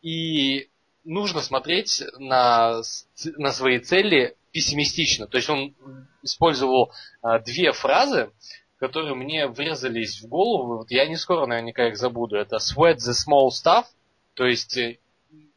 и 0.01 0.71
нужно 1.05 1.43
смотреть 1.43 2.03
на, 2.17 2.81
на 3.37 3.53
свои 3.53 3.81
цели 3.81 4.35
пессимистично. 4.53 5.27
То 5.27 5.37
есть 5.37 5.49
он 5.49 5.75
использовал 6.23 6.93
а, 7.23 7.39
две 7.39 7.73
фразы, 7.73 8.31
которые 8.79 9.15
мне 9.15 9.47
врезались 9.49 10.21
в 10.21 10.29
голову. 10.29 10.79
Вот 10.79 10.91
я 10.91 11.07
не 11.07 11.17
скоро 11.17 11.47
наверняка 11.47 11.89
их 11.89 11.97
забуду. 11.97 12.37
Это 12.37 12.57
sweat 12.57 12.97
the 12.97 13.13
small 13.13 13.49
stuff, 13.49 13.87
то 14.35 14.47
есть 14.47 14.77
э, 14.77 14.99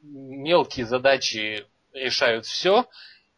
мелкие 0.02 0.86
задачи 0.86 1.66
решают 1.94 2.46
все. 2.46 2.86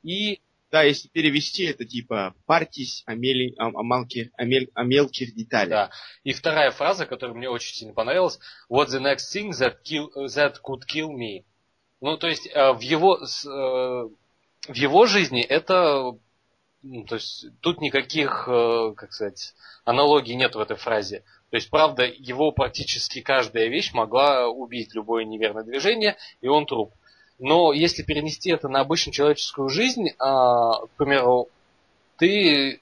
И 0.04 0.40
да, 0.72 0.82
если 0.82 1.08
перевести, 1.08 1.66
это 1.66 1.86
типа 1.86 2.34
«партись 2.48 3.04
о, 3.06 3.14
мели, 3.14 3.54
о, 3.60 3.68
о, 3.68 3.84
малки, 3.84 4.32
о, 4.38 4.46
мель, 4.46 4.72
о 4.74 4.84
мелких 4.84 5.36
деталях». 5.36 5.70
Да. 5.70 5.92
И 6.24 6.34
вторая 6.34 6.72
фраза, 6.72 7.06
которая 7.06 7.36
мне 7.38 7.48
очень 7.48 7.76
сильно 7.76 7.94
понравилась. 7.94 8.40
«What's 8.72 8.88
the 8.88 9.00
next 9.00 9.32
thing 9.32 9.52
that, 9.52 9.84
kill, 9.84 10.10
that 10.16 10.56
could 10.64 10.82
kill 10.92 11.10
me?» 11.10 11.44
Ну, 12.02 12.18
то 12.18 12.28
есть 12.28 12.48
э, 12.48 12.74
в 12.74 12.80
его 12.80 13.20
э, 13.20 14.10
в 14.68 14.76
его 14.76 15.06
жизни 15.06 15.42
это, 15.42 16.16
ну, 16.82 17.04
то 17.06 17.16
есть 17.16 17.48
тут 17.60 17.82
никаких, 17.82 18.46
э, 18.48 18.94
как 18.96 19.14
сказать, 19.14 19.54
аналогий 19.86 20.36
нет 20.36 20.56
в 20.56 20.60
этой 20.60 20.78
фразе. 20.78 21.24
То 21.50 21.58
есть, 21.58 21.70
правда, 21.70 22.04
его 22.06 22.52
практически 22.52 23.22
каждая 23.22 23.68
вещь 23.68 23.94
могла 23.94 24.48
убить 24.48 24.96
любое 24.96 25.26
неверное 25.26 25.64
движение, 25.64 26.18
и 26.42 26.48
он 26.48 26.66
труп. 26.66 26.94
Но 27.40 27.74
если 27.74 28.04
перенести 28.04 28.52
это 28.52 28.70
на 28.70 28.82
обычную 28.82 29.14
человеческую 29.14 29.70
жизнь, 29.70 30.10
а, 30.20 30.86
к 30.86 30.90
примеру, 30.98 31.50
ты 32.18 32.82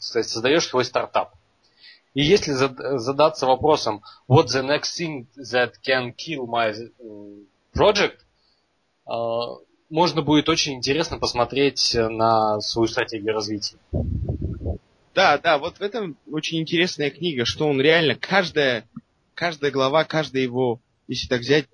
сказать, 0.00 0.28
создаешь 0.28 0.66
свой 0.66 0.84
стартап. 0.84 1.34
И 2.12 2.22
если 2.22 2.52
задаться 2.52 3.46
вопросом, 3.46 4.02
what 4.28 4.46
the 4.46 4.62
next 4.62 4.98
thing 4.98 5.26
that 5.38 5.74
can 5.82 6.12
kill 6.14 6.46
my 6.46 6.74
project, 7.72 8.18
а, 9.06 9.56
можно 9.90 10.22
будет 10.22 10.48
очень 10.48 10.74
интересно 10.74 11.18
посмотреть 11.18 11.94
на 11.94 12.60
свою 12.60 12.86
стратегию 12.86 13.34
развития. 13.34 13.76
Да, 15.14 15.36
да, 15.38 15.58
вот 15.58 15.78
в 15.78 15.82
этом 15.82 16.16
очень 16.30 16.60
интересная 16.60 17.10
книга, 17.10 17.44
что 17.44 17.68
он 17.68 17.80
реально, 17.80 18.14
каждая, 18.14 18.88
каждая 19.34 19.72
глава, 19.72 20.04
каждая 20.04 20.42
его, 20.44 20.80
если 21.08 21.26
так 21.26 21.40
взять, 21.40 21.66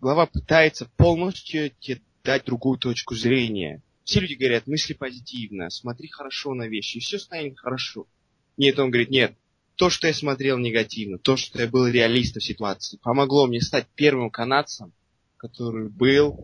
глава 0.00 0.26
пытается 0.26 0.88
полностью 0.96 1.70
тебе 1.80 2.00
дать 2.22 2.44
другую 2.44 2.78
точку 2.78 3.16
зрения. 3.16 3.82
Все 4.04 4.20
люди 4.20 4.34
говорят, 4.34 4.68
мысли 4.68 4.94
позитивно, 4.94 5.70
смотри 5.70 6.08
хорошо 6.08 6.54
на 6.54 6.68
вещи, 6.68 6.98
и 6.98 7.00
все 7.00 7.18
станет 7.18 7.58
хорошо. 7.58 8.06
Нет, 8.56 8.78
он 8.78 8.90
говорит, 8.90 9.10
нет, 9.10 9.34
то, 9.74 9.90
что 9.90 10.06
я 10.06 10.14
смотрел 10.14 10.58
негативно, 10.58 11.18
то, 11.18 11.36
что 11.36 11.60
я 11.60 11.66
был 11.66 11.86
реалистом 11.88 12.40
в 12.40 12.44
ситуации, 12.44 12.98
помогло 13.02 13.46
мне 13.46 13.60
стать 13.60 13.86
первым 13.96 14.30
канадцем, 14.30 14.92
который 15.36 15.88
был 15.88 16.38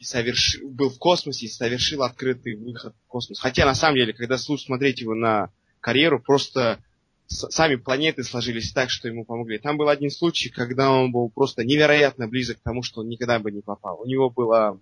и 0.00 0.04
совершил, 0.04 0.70
был 0.70 0.88
в 0.88 0.98
космосе 0.98 1.44
и 1.44 1.50
совершил 1.50 2.02
открытый 2.02 2.56
выход 2.56 2.94
в 3.04 3.06
космос. 3.06 3.38
Хотя, 3.38 3.66
на 3.66 3.74
самом 3.74 3.96
деле, 3.96 4.14
когда 4.14 4.38
смотреть 4.38 5.02
его 5.02 5.14
на 5.14 5.50
карьеру, 5.80 6.20
просто 6.20 6.82
сами 7.26 7.76
планеты 7.76 8.24
сложились 8.24 8.72
так, 8.72 8.88
что 8.88 9.08
ему 9.08 9.26
помогли. 9.26 9.58
Там 9.58 9.76
был 9.76 9.90
один 9.90 10.10
случай, 10.10 10.48
когда 10.48 10.90
он 10.90 11.12
был 11.12 11.28
просто 11.28 11.64
невероятно 11.64 12.26
близок 12.26 12.58
к 12.58 12.62
тому, 12.62 12.82
что 12.82 13.02
он 13.02 13.08
никогда 13.08 13.38
бы 13.38 13.52
не 13.52 13.60
попал. 13.60 14.00
У 14.00 14.06
него 14.06 14.30
было... 14.30 14.80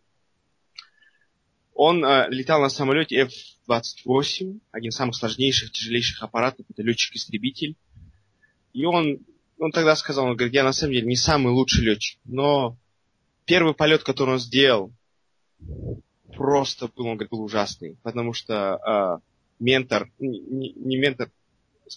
Он 1.74 2.04
э, 2.04 2.28
летал 2.30 2.60
на 2.60 2.68
самолете 2.68 3.16
F-28, 3.22 4.60
один 4.70 4.88
из 4.88 4.94
самых 4.94 5.16
сложнейших, 5.16 5.72
тяжелейших 5.72 6.22
аппаратов, 6.22 6.64
это 6.70 6.82
летчик-истребитель. 6.82 7.76
И 8.72 8.84
он, 8.84 9.18
он 9.58 9.72
тогда 9.72 9.96
сказал, 9.96 10.26
он 10.26 10.36
говорит, 10.36 10.54
я 10.54 10.62
на 10.62 10.72
самом 10.72 10.92
деле 10.92 11.06
не 11.08 11.16
самый 11.16 11.52
лучший 11.52 11.84
летчик, 11.84 12.20
но 12.24 12.76
первый 13.46 13.74
полет, 13.74 14.04
который 14.04 14.34
он 14.34 14.38
сделал, 14.38 14.92
просто 16.34 16.88
был, 16.88 17.06
он 17.06 17.16
говорит, 17.16 17.30
был 17.30 17.42
ужасный, 17.42 17.96
потому 18.02 18.32
что 18.32 19.20
э, 19.22 19.28
ментор, 19.58 20.10
не, 20.18 20.72
не 20.72 20.96
ментор, 20.96 21.30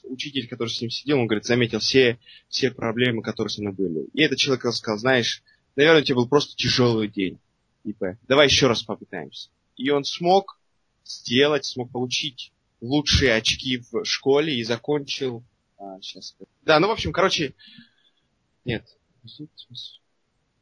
учитель, 0.03 0.47
который 0.47 0.69
с 0.69 0.81
ним 0.81 0.89
сидел, 0.89 1.19
он, 1.19 1.27
говорит, 1.27 1.45
заметил 1.45 1.79
все, 1.79 2.17
все 2.47 2.71
проблемы, 2.71 3.21
которые 3.21 3.51
с 3.51 3.57
ним 3.57 3.73
были. 3.73 4.07
И 4.13 4.21
этот 4.21 4.39
человек 4.39 4.65
сказал, 4.73 4.97
знаешь, 4.97 5.43
наверное, 5.75 6.01
у 6.01 6.03
тебя 6.05 6.15
был 6.15 6.27
просто 6.27 6.55
тяжелый 6.55 7.07
день. 7.07 7.39
Типа, 7.83 8.17
давай 8.27 8.47
еще 8.47 8.67
раз 8.67 8.83
попытаемся. 8.83 9.49
И 9.75 9.89
он 9.89 10.03
смог 10.03 10.59
сделать, 11.03 11.65
смог 11.65 11.91
получить 11.91 12.51
лучшие 12.79 13.33
очки 13.33 13.83
в 13.91 14.05
школе 14.05 14.55
и 14.55 14.63
закончил... 14.63 15.43
А, 15.77 15.99
сейчас. 16.01 16.35
Да, 16.63 16.79
ну, 16.79 16.87
в 16.87 16.91
общем, 16.91 17.11
короче... 17.11 17.53
Нет. 18.65 18.85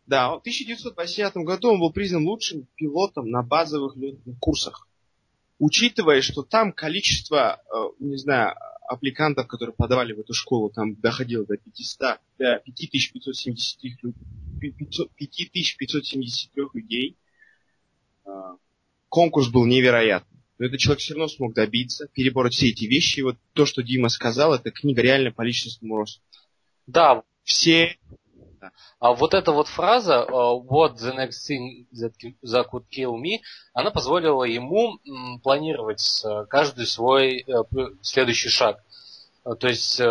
Да, 0.09 0.29
в 0.31 0.39
1980 0.39 1.35
году 1.35 1.73
он 1.73 1.79
был 1.79 1.93
признан 1.93 2.25
лучшим 2.25 2.67
пилотом 2.75 3.29
на 3.29 3.43
базовых 3.43 3.95
летных 3.95 4.39
курсах. 4.39 4.87
Учитывая, 5.59 6.23
что 6.23 6.41
там 6.41 6.73
количество, 6.73 7.61
э, 7.71 7.89
не 7.99 8.17
знаю, 8.17 8.55
аппликантов, 8.87 9.45
которые 9.45 9.75
подавали 9.75 10.13
в 10.13 10.19
эту 10.19 10.33
школу, 10.33 10.71
там 10.71 10.95
доходило 10.95 11.45
до 11.45 11.57
500, 11.57 12.17
до 12.39 12.59
5573, 12.65 13.97
5573 15.15 16.63
людей. 16.73 17.15
А, 18.25 18.55
конкурс 19.09 19.49
был 19.49 19.67
невероятный. 19.67 20.39
Но 20.57 20.65
этот 20.65 20.79
человек 20.79 21.01
все 21.01 21.13
равно 21.13 21.27
смог 21.27 21.53
добиться, 21.53 22.07
перебороть 22.13 22.55
все 22.55 22.69
эти 22.69 22.85
вещи. 22.85 23.19
И 23.19 23.23
вот 23.23 23.37
то, 23.53 23.67
что 23.67 23.83
Дима 23.83 24.09
сказал, 24.09 24.55
это 24.55 24.71
книга 24.71 25.03
реально 25.03 25.31
по 25.31 25.43
личностному 25.43 25.97
росту. 25.97 26.23
Да. 26.87 27.21
Все 27.43 27.95
а 28.99 29.13
вот 29.13 29.33
эта 29.33 29.51
вот 29.51 29.67
фраза 29.67 30.25
uh, 30.29 30.61
«What 30.61 30.95
the 30.95 31.15
next 31.15 31.47
thing 31.47 31.85
that, 31.93 32.65
could 32.71 32.85
kill 32.91 33.15
me», 33.15 33.39
она 33.73 33.91
позволила 33.91 34.43
ему 34.43 34.99
планировать 35.43 36.03
э, 36.25 36.45
каждый 36.49 36.85
свой 36.85 37.45
э, 37.47 37.63
следующий 38.01 38.49
шаг. 38.49 38.83
Э, 39.45 39.55
то 39.55 39.67
есть 39.67 40.01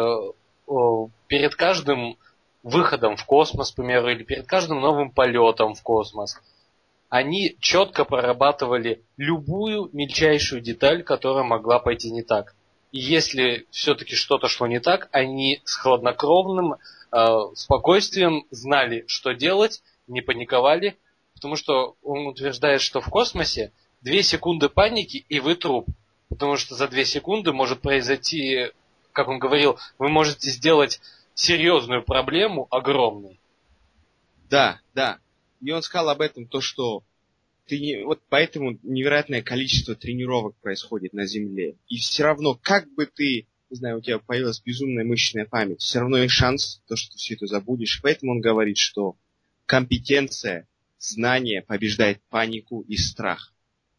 перед 1.28 1.54
каждым 1.54 2.18
выходом 2.62 3.16
в 3.16 3.24
космос, 3.24 3.72
к 3.72 3.76
примеру, 3.76 4.10
или 4.10 4.22
перед 4.22 4.46
каждым 4.46 4.80
новым 4.80 5.10
полетом 5.10 5.74
в 5.74 5.82
космос, 5.82 6.38
они 7.08 7.56
четко 7.60 8.04
прорабатывали 8.04 9.02
любую 9.16 9.88
мельчайшую 9.92 10.60
деталь, 10.60 11.02
которая 11.02 11.44
могла 11.44 11.78
пойти 11.78 12.10
не 12.10 12.22
так. 12.22 12.54
И 12.92 12.98
если 12.98 13.66
все-таки 13.70 14.14
что-то 14.14 14.48
шло 14.48 14.66
не 14.66 14.80
так, 14.80 15.08
они 15.12 15.60
с 15.64 15.76
хладнокровным 15.76 16.74
Э, 16.74 16.76
спокойствием 17.54 18.46
знали, 18.50 19.04
что 19.06 19.32
делать, 19.32 19.82
не 20.06 20.20
паниковали, 20.20 20.96
потому 21.34 21.56
что 21.56 21.96
он 22.02 22.26
утверждает, 22.26 22.80
что 22.80 23.00
в 23.00 23.08
космосе 23.08 23.72
две 24.00 24.22
секунды 24.22 24.68
паники 24.68 25.24
и 25.28 25.40
вы 25.40 25.54
труп. 25.54 25.88
Потому 26.28 26.56
что 26.56 26.74
за 26.74 26.88
две 26.88 27.04
секунды 27.04 27.52
может 27.52 27.80
произойти, 27.80 28.72
как 29.12 29.28
он 29.28 29.38
говорил, 29.38 29.78
вы 29.98 30.08
можете 30.08 30.50
сделать 30.50 31.00
серьезную 31.34 32.02
проблему 32.02 32.66
огромной. 32.70 33.38
Да, 34.50 34.80
да. 34.94 35.18
И 35.60 35.70
он 35.70 35.82
сказал 35.82 36.10
об 36.10 36.20
этом 36.20 36.46
то, 36.46 36.60
что 36.60 37.02
ты 37.66 37.78
не, 37.78 38.04
вот 38.04 38.20
поэтому 38.28 38.78
невероятное 38.82 39.42
количество 39.42 39.94
тренировок 39.94 40.56
происходит 40.56 41.12
на 41.12 41.26
Земле. 41.26 41.76
И 41.88 41.96
все 41.96 42.24
равно, 42.24 42.58
как 42.60 42.92
бы 42.94 43.06
ты 43.06 43.46
не 43.70 43.76
знаю, 43.76 43.98
у 43.98 44.00
тебя 44.00 44.18
появилась 44.18 44.60
безумная 44.60 45.04
мышечная 45.04 45.44
память, 45.44 45.80
все 45.80 46.00
равно 46.00 46.18
есть 46.18 46.34
шанс, 46.34 46.82
то, 46.88 46.96
что 46.96 47.12
ты 47.12 47.18
все 47.18 47.34
это 47.34 47.46
забудешь. 47.46 48.00
Поэтому 48.02 48.32
он 48.32 48.40
говорит, 48.40 48.78
что 48.78 49.16
компетенция, 49.66 50.66
знание 50.98 51.62
побеждает 51.62 52.20
панику 52.28 52.80
и 52.82 52.96
страх. 52.96 53.52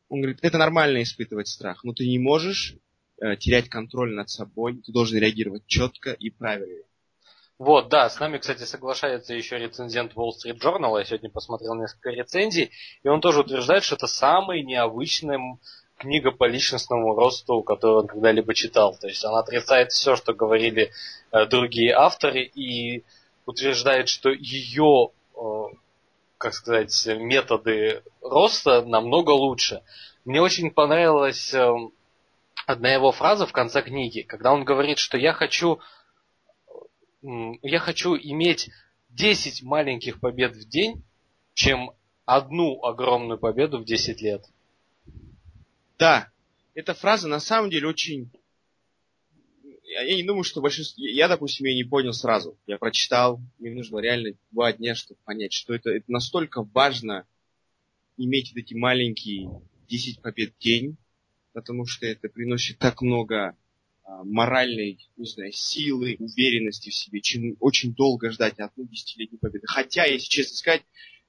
Он 0.10 0.21
говорит, 0.21 0.39
это 0.41 0.58
нормально 0.58 1.03
испытывать 1.03 1.47
страх, 1.47 1.84
но 1.84 1.93
ты 1.93 2.08
не 2.08 2.17
можешь 2.17 2.75
э, 3.21 3.36
терять 3.38 3.69
контроль 3.69 4.13
над 4.13 4.29
собой, 4.29 4.82
ты 4.84 4.91
должен 4.91 5.19
реагировать 5.19 5.65
четко 5.67 6.12
и 6.12 6.29
правильно. 6.32 6.84
Вот, 7.60 7.89
да, 7.89 8.10
с 8.10 8.17
нами, 8.19 8.38
кстати, 8.38 8.63
соглашается 8.63 9.34
еще 9.34 9.58
рецензент 9.60 10.13
Wall 10.13 10.32
Street 10.32 10.60
Journal. 10.60 10.97
Я 10.97 11.03
сегодня 11.03 11.29
посмотрел 11.29 11.75
несколько 11.75 12.10
рецензий, 12.10 12.71
и 13.03 13.08
он 13.10 13.19
тоже 13.19 13.41
утверждает, 13.41 13.84
что 13.84 13.95
это 13.95 14.08
самый 14.08 14.63
необычный 14.63 15.38
книга 15.99 16.31
по 16.31 16.45
личностному 16.45 17.13
росту, 17.13 17.62
которую 17.62 17.99
он 17.99 18.07
когда-либо 18.07 18.55
читал. 18.55 18.97
То 18.99 19.07
есть 19.07 19.23
она 19.23 19.39
отрицает 19.39 19.91
все, 19.91 20.15
что 20.15 20.33
говорили 20.33 20.91
э, 21.31 21.45
другие 21.45 21.93
авторы, 21.93 22.43
и 22.43 23.03
утверждает, 23.45 24.07
что 24.07 24.29
ее, 24.29 25.09
э, 25.35 25.39
как 26.38 26.53
сказать, 26.53 27.07
методы 27.17 28.01
роста 28.21 28.81
намного 28.83 29.31
лучше. 29.31 29.83
Мне 30.25 30.41
очень 30.41 30.71
понравилась 30.71 31.53
э, 31.53 31.69
одна 32.65 32.93
его 32.93 33.12
фраза 33.12 33.45
в 33.45 33.51
конце 33.51 33.81
книги, 33.81 34.21
когда 34.21 34.53
он 34.53 34.63
говорит, 34.63 34.97
что 34.97 35.17
я 35.17 35.33
хочу, 35.33 35.79
я 37.21 37.79
хочу 37.79 38.15
иметь 38.15 38.69
10 39.09 39.63
маленьких 39.63 40.19
побед 40.19 40.55
в 40.55 40.67
день, 40.69 41.03
чем 41.53 41.91
одну 42.25 42.81
огромную 42.83 43.39
победу 43.39 43.79
в 43.79 43.85
10 43.85 44.21
лет. 44.21 44.45
Да, 45.99 46.31
эта 46.75 46.93
фраза 46.93 47.27
на 47.27 47.41
самом 47.41 47.69
деле 47.69 47.88
очень... 47.88 48.31
Я, 49.83 50.15
не 50.15 50.23
думаю, 50.23 50.43
что 50.43 50.62
большинство... 50.62 51.03
Я, 51.03 51.27
допустим, 51.27 51.65
ее 51.65 51.75
не 51.75 51.83
понял 51.83 52.13
сразу. 52.13 52.57
Я 52.67 52.77
прочитал, 52.77 53.41
мне 53.59 53.71
нужно 53.71 53.99
реально 53.99 54.31
два 54.51 54.71
дня, 54.71 54.95
чтобы 54.95 55.19
понять, 55.25 55.51
что 55.51 55.73
это, 55.73 55.89
это 55.89 56.09
настолько 56.09 56.63
важно 56.63 57.27
иметь 58.15 58.51
вот 58.51 58.59
эти 58.59 58.73
маленькие 58.75 59.49
10 59.89 60.21
побед 60.21 60.53
в 60.53 60.59
день, 60.59 60.95
потому 61.51 61.85
что 61.85 62.05
это 62.05 62.29
приносит 62.29 62.77
так 62.77 63.01
много 63.01 63.57
а, 64.03 64.23
моральной, 64.23 65.05
не 65.17 65.25
знаю, 65.25 65.51
силы, 65.51 66.15
уверенности 66.19 66.91
в 66.91 66.95
себе, 66.95 67.19
чем 67.19 67.57
очень 67.59 67.93
долго 67.93 68.29
ждать 68.29 68.57
одну 68.59 68.85
десятилетнюю 68.85 69.39
победу. 69.39 69.65
Хотя, 69.67 70.05
если 70.05 70.29
честно 70.29 70.55
сказать, 70.55 70.83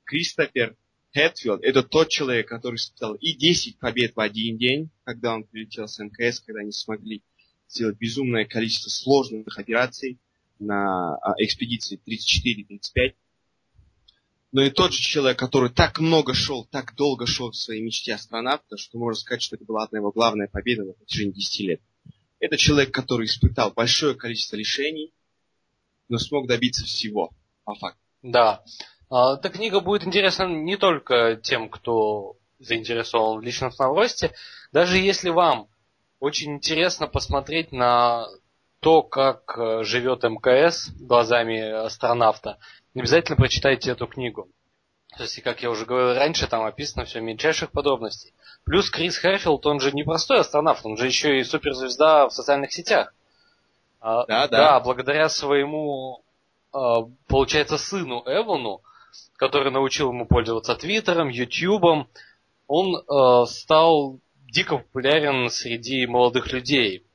Кристофер 0.04 0.76
Хэтфилд– 1.12 1.60
это 1.62 1.82
тот 1.82 2.08
человек, 2.08 2.48
который 2.48 2.76
стал 2.76 3.14
и 3.14 3.32
10 3.32 3.78
побед 3.78 4.14
в 4.14 4.20
один 4.20 4.58
день, 4.58 4.90
когда 5.04 5.34
он 5.34 5.44
прилетел 5.44 5.88
с 5.88 5.98
МКС, 5.98 6.40
когда 6.40 6.60
они 6.60 6.72
смогли 6.72 7.22
сделать 7.68 7.96
безумное 7.98 8.44
количество 8.44 8.90
сложных 8.90 9.58
операций 9.58 10.18
на 10.58 11.16
а, 11.16 11.34
экспедиции 11.38 12.00
34-35. 12.06 13.14
Но 14.52 14.62
и 14.62 14.70
тот 14.70 14.92
же 14.92 15.00
человек, 15.00 15.38
который 15.38 15.70
так 15.70 16.00
много 16.00 16.34
шел, 16.34 16.64
так 16.64 16.94
долго 16.96 17.26
шел 17.26 17.50
в 17.50 17.56
своей 17.56 17.82
мечте 17.82 18.14
астронавта, 18.14 18.76
что 18.76 18.98
можно 18.98 19.20
сказать, 19.20 19.42
что 19.42 19.56
это 19.56 19.64
была 19.64 19.84
одна 19.84 19.98
его 19.98 20.10
главная 20.10 20.48
победа 20.48 20.84
на 20.84 20.92
протяжении 20.92 21.32
10 21.32 21.60
лет. 21.60 21.80
Это 22.40 22.56
человек, 22.56 22.92
который 22.92 23.26
испытал 23.26 23.72
большое 23.72 24.14
количество 24.14 24.56
лишений, 24.56 25.12
но 26.08 26.18
смог 26.18 26.48
добиться 26.48 26.84
всего, 26.84 27.30
по 27.64 27.74
факту. 27.74 28.00
Да. 28.22 28.64
А, 29.10 29.34
эта 29.34 29.50
книга 29.50 29.80
будет 29.80 30.06
интересна 30.06 30.44
не 30.44 30.76
только 30.76 31.36
тем, 31.36 31.68
кто 31.68 32.36
заинтересован 32.60 33.40
в 33.40 33.42
личностном 33.42 33.94
росте, 33.94 34.32
даже 34.72 34.98
если 34.98 35.30
вам 35.30 35.68
очень 36.20 36.54
интересно 36.54 37.08
посмотреть 37.08 37.72
на 37.72 38.26
то, 38.80 39.02
как 39.02 39.58
э, 39.58 39.82
живет 39.82 40.22
МКС 40.22 40.90
глазами 41.00 41.60
астронавта, 41.60 42.58
обязательно 42.94 43.36
прочитайте 43.36 43.90
эту 43.90 44.06
книгу. 44.06 44.48
То 45.16 45.24
есть, 45.24 45.42
как 45.42 45.60
я 45.62 45.70
уже 45.70 45.86
говорил 45.86 46.14
раньше, 46.14 46.46
там 46.46 46.64
описано 46.64 47.04
все 47.04 47.20
в 47.20 47.24
мельчайших 47.24 47.72
подробностей. 47.72 48.32
Плюс 48.64 48.90
Крис 48.90 49.18
Хэрфилд, 49.18 49.66
он 49.66 49.80
же 49.80 49.90
не 49.90 50.04
простой 50.04 50.40
астронавт, 50.40 50.86
он 50.86 50.96
же 50.96 51.06
еще 51.06 51.40
и 51.40 51.44
суперзвезда 51.44 52.28
в 52.28 52.32
социальных 52.32 52.72
сетях. 52.72 53.12
А, 54.00 54.24
да, 54.26 54.46
да. 54.46 54.56
Да, 54.56 54.80
благодаря 54.80 55.28
своему, 55.28 56.22
а, 56.72 57.06
получается, 57.26 57.76
сыну 57.76 58.22
Эвану, 58.24 58.82
который 59.40 59.72
научил 59.72 60.10
ему 60.10 60.26
пользоваться 60.26 60.76
Твиттером, 60.76 61.30
Ютубом, 61.30 62.08
он 62.66 62.94
э, 62.94 63.46
стал 63.46 64.20
дико 64.52 64.76
популярен 64.76 65.48
среди 65.48 66.06
молодых 66.06 66.52
людей. 66.52 67.06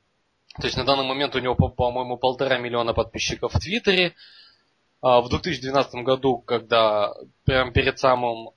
То 0.60 0.66
есть 0.66 0.76
на 0.76 0.86
данный 0.86 1.06
момент 1.06 1.36
у 1.36 1.40
него, 1.40 1.54
по-моему, 1.54 2.18
полтора 2.18 2.58
миллиона 2.58 2.96
подписчиков 2.96 3.54
в 3.54 3.60
Твиттере. 3.60 4.16
А 5.02 5.22
в 5.22 5.30
2012 5.30 6.04
году, 6.04 6.40
когда 6.40 7.14
прямо 7.46 7.72
перед 7.72 8.00
самым 8.00 8.50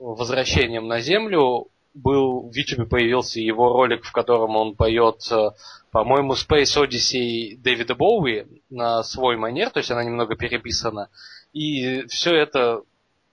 возвращением 0.00 0.88
на 0.88 0.98
Землю, 0.98 1.68
был 1.94 2.50
в 2.50 2.52
YouTube 2.56 2.88
появился 2.88 3.38
его 3.38 3.72
ролик, 3.72 4.04
в 4.04 4.10
котором 4.10 4.56
он 4.56 4.74
поет, 4.74 5.20
э, 5.30 5.50
по-моему, 5.92 6.32
Space 6.32 6.76
Odyssey 6.76 7.56
Дэвида 7.56 7.94
Боуи 7.94 8.46
на 8.68 9.04
свой 9.04 9.36
манер, 9.36 9.70
то 9.70 9.78
есть 9.78 9.92
она 9.92 10.02
немного 10.02 10.34
переписана. 10.34 11.08
И 11.52 12.04
все 12.06 12.34
это 12.34 12.82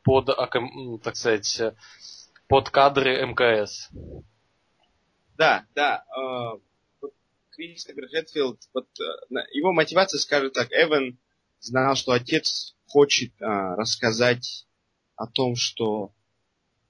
под, 0.09 0.25
так 1.03 1.15
сказать, 1.15 1.61
под 2.47 2.69
кадры 2.71 3.27
МКС. 3.27 3.89
Да, 5.37 5.67
да. 5.75 6.03
Э, 6.17 7.05
Кристофер 7.51 8.07
Хэтфилд, 8.07 8.59
вот, 8.73 8.87
э, 8.99 9.35
его 9.53 9.71
мотивация, 9.71 10.17
скажем 10.17 10.49
так, 10.49 10.69
Эван 10.71 11.19
знал, 11.59 11.93
что 11.93 12.13
отец 12.13 12.75
хочет 12.87 13.39
а, 13.39 13.75
рассказать 13.75 14.65
о 15.15 15.27
том, 15.27 15.55
что 15.55 16.11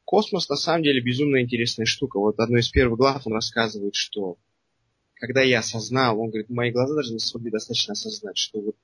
космос 0.05 0.47
на 0.47 0.55
самом 0.55 0.83
деле 0.83 1.01
безумно 1.01 1.41
интересная 1.41 1.85
штука. 1.85 2.19
Вот 2.19 2.39
одной 2.39 2.61
из 2.61 2.69
первых 2.69 2.99
глав 2.99 3.27
он 3.27 3.33
рассказывает, 3.33 3.95
что 3.95 4.37
когда 5.15 5.41
я 5.41 5.59
осознал, 5.59 6.21
он 6.21 6.29
говорит, 6.29 6.49
мои 6.49 6.71
глаза 6.71 6.95
даже 6.95 7.11
не 7.11 7.19
смогли 7.19 7.51
достаточно 7.51 7.91
осознать, 7.91 8.37
что 8.37 8.61
вот 8.61 8.77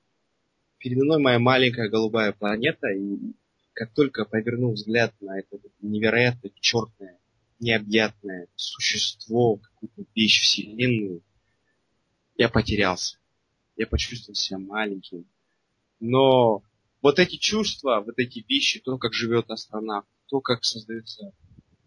передо 0.76 1.06
мной 1.06 1.22
моя 1.22 1.38
маленькая 1.38 1.88
голубая 1.88 2.32
планета, 2.32 2.88
и 2.88 3.32
как 3.76 3.92
только 3.92 4.24
повернул 4.24 4.72
взгляд 4.72 5.14
на 5.20 5.38
это 5.38 5.58
невероятно 5.82 6.48
черное, 6.60 7.20
необъятное 7.60 8.48
существо, 8.56 9.56
какую-то 9.56 10.06
вещь 10.14 10.40
Вселенную, 10.40 11.22
я 12.38 12.48
потерялся. 12.48 13.18
Я 13.76 13.86
почувствовал 13.86 14.34
себя 14.34 14.58
маленьким. 14.58 15.26
Но 16.00 16.62
вот 17.02 17.18
эти 17.18 17.36
чувства, 17.36 18.00
вот 18.00 18.18
эти 18.18 18.42
вещи, 18.48 18.80
то, 18.80 18.96
как 18.96 19.12
живет 19.12 19.50
астронавт, 19.50 20.08
то, 20.28 20.40
как 20.40 20.64
создается, 20.64 21.34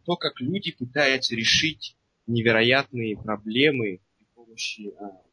то, 0.05 0.15
как 0.15 0.39
люди 0.39 0.71
пытаются 0.71 1.35
решить 1.35 1.97
невероятные 2.27 3.17
проблемы 3.17 3.99
при 4.19 4.25
помощи 4.35 4.93
а, 4.99 5.23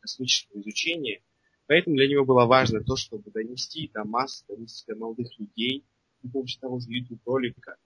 космического 0.00 0.60
изучения. 0.62 1.22
Поэтому 1.68 1.94
для 1.94 2.08
него 2.08 2.24
было 2.24 2.44
важно 2.44 2.82
то, 2.82 2.96
чтобы 2.96 3.30
донести 3.30 3.88
до 3.94 4.02
масс, 4.02 4.44
донести 4.48 4.84
до 4.88 4.98
молодых 4.98 5.38
людей 5.38 5.84
при 6.22 6.28
помощи 6.28 6.58
того 6.58 6.78
же 6.78 6.86
YouTube 6.88 7.20
ролика, 7.26 7.76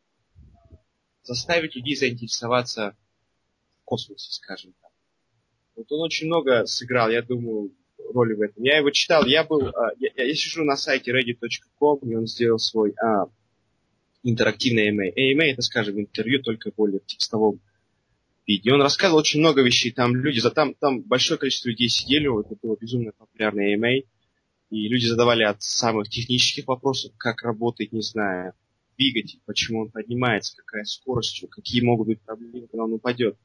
заставить 1.23 1.75
людей 1.75 1.97
заинтересоваться 1.97 2.97
в 3.81 3.85
космосе, 3.85 4.33
скажем 4.33 4.75
так. 4.81 4.91
Вот 5.75 5.91
он 5.91 6.03
очень 6.03 6.27
много 6.27 6.67
сыграл, 6.67 7.11
я 7.11 7.23
думаю, 7.23 7.73
роли 8.13 8.35
в 8.35 8.41
этом. 8.41 8.63
Я 8.63 8.79
его 8.79 8.91
читал, 8.91 9.27
я 9.27 9.45
был, 9.45 9.69
а, 9.69 9.91
я, 9.99 10.11
я 10.17 10.35
сижу 10.35 10.65
на 10.65 10.77
сайте 10.77 11.13
reddit.com, 11.13 11.99
и 12.03 12.15
он 12.15 12.27
сделал 12.27 12.59
свой 12.59 12.93
а, 12.93 13.27
интерактивный 14.23 14.91
AMA. 14.91 15.13
AMA 15.15 15.53
это, 15.53 15.63
скажем, 15.63 16.01
интервью 16.01 16.43
только 16.43 16.71
более 16.77 17.01
в 17.01 17.07
текстовом 17.07 17.61
виде. 18.47 18.73
Он 18.73 18.81
рассказывал 18.81 19.21
очень 19.21 19.41
много 19.41 19.63
вещей, 19.63 19.93
там 19.93 20.15
люди, 20.15 20.39
за 20.39 20.51
там, 20.51 20.75
там 20.75 21.03
большое 21.03 21.39
количество 21.39 21.69
людей 21.69 21.89
сидели, 21.89 22.29
вот 22.29 22.47
это 22.47 22.59
было 22.63 22.77
безумно 22.81 23.13
популярный 23.13 23.77
AMA, 23.77 24.07
и 24.77 24.89
люди 24.89 25.07
задавали 25.07 25.43
от 25.43 25.63
самых 25.63 26.09
технических 26.09 26.67
вопросов, 26.67 27.13
как 27.17 27.43
работает, 27.43 27.93
не 27.93 28.03
знаю, 28.03 28.53
двигатель, 28.99 29.41
почему 29.47 29.83
он 29.83 29.91
поднимается, 29.91 30.57
какая 30.57 30.85
скорость, 30.85 31.45
какие 31.51 31.83
могут 31.83 32.09
быть 32.09 32.21
проблемы, 32.21 32.67
когда 32.67 32.85
он 32.85 32.93
упадет. 32.93 33.37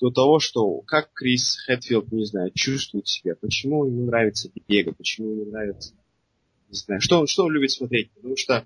До 0.00 0.10
того, 0.10 0.38
что 0.38 0.80
как 0.82 1.12
Крис 1.12 1.58
Хэтфилд, 1.66 2.12
не 2.12 2.24
знаю, 2.24 2.52
чувствует 2.54 3.08
себя, 3.08 3.34
почему 3.34 3.84
ему 3.84 4.06
нравится 4.06 4.50
бега, 4.68 4.92
почему 4.92 5.30
ему 5.32 5.50
нравится, 5.50 5.94
не 6.68 6.76
знаю, 6.76 7.00
что 7.00 7.20
он, 7.20 7.26
что 7.26 7.44
он 7.44 7.52
любит 7.52 7.70
смотреть, 7.70 8.10
потому 8.12 8.36
что 8.36 8.64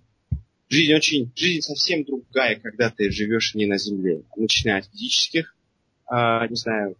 жизнь 0.68 0.92
очень, 0.94 1.32
жизнь 1.34 1.62
совсем 1.62 2.04
другая, 2.04 2.60
когда 2.60 2.90
ты 2.90 3.10
живешь 3.10 3.54
не 3.54 3.66
на 3.66 3.78
земле, 3.78 4.22
начиная 4.36 4.80
от 4.80 4.86
физических, 4.86 5.56
а, 6.06 6.46
не 6.46 6.56
знаю, 6.56 6.96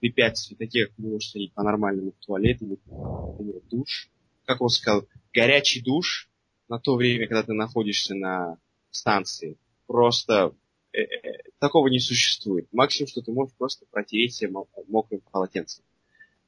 препятствий, 0.00 0.56
таких, 0.56 0.88
как 0.88 0.98
можешь 0.98 1.30
сходить 1.30 1.52
по-нормальному 1.52 2.12
в 2.12 2.26
туалет 2.26 2.60
или, 2.60 2.78
например, 2.86 3.62
душ, 3.70 4.10
как 4.46 4.60
он 4.62 4.70
сказал, 4.70 5.06
горячий 5.32 5.82
душ 5.82 6.30
на 6.68 6.78
то 6.78 6.96
время, 6.96 7.26
когда 7.26 7.42
ты 7.42 7.52
находишься 7.52 8.14
на 8.14 8.58
станции, 8.90 9.58
просто 9.86 10.54
Э, 10.96 11.02
э, 11.02 11.42
такого 11.58 11.88
не 11.88 11.98
существует. 11.98 12.68
Максимум, 12.72 13.08
что 13.08 13.20
ты 13.20 13.30
можешь 13.30 13.54
просто 13.58 13.84
протереть 13.90 14.32
себе 14.32 14.50
мокрым 14.88 15.20
полотенцем. 15.30 15.84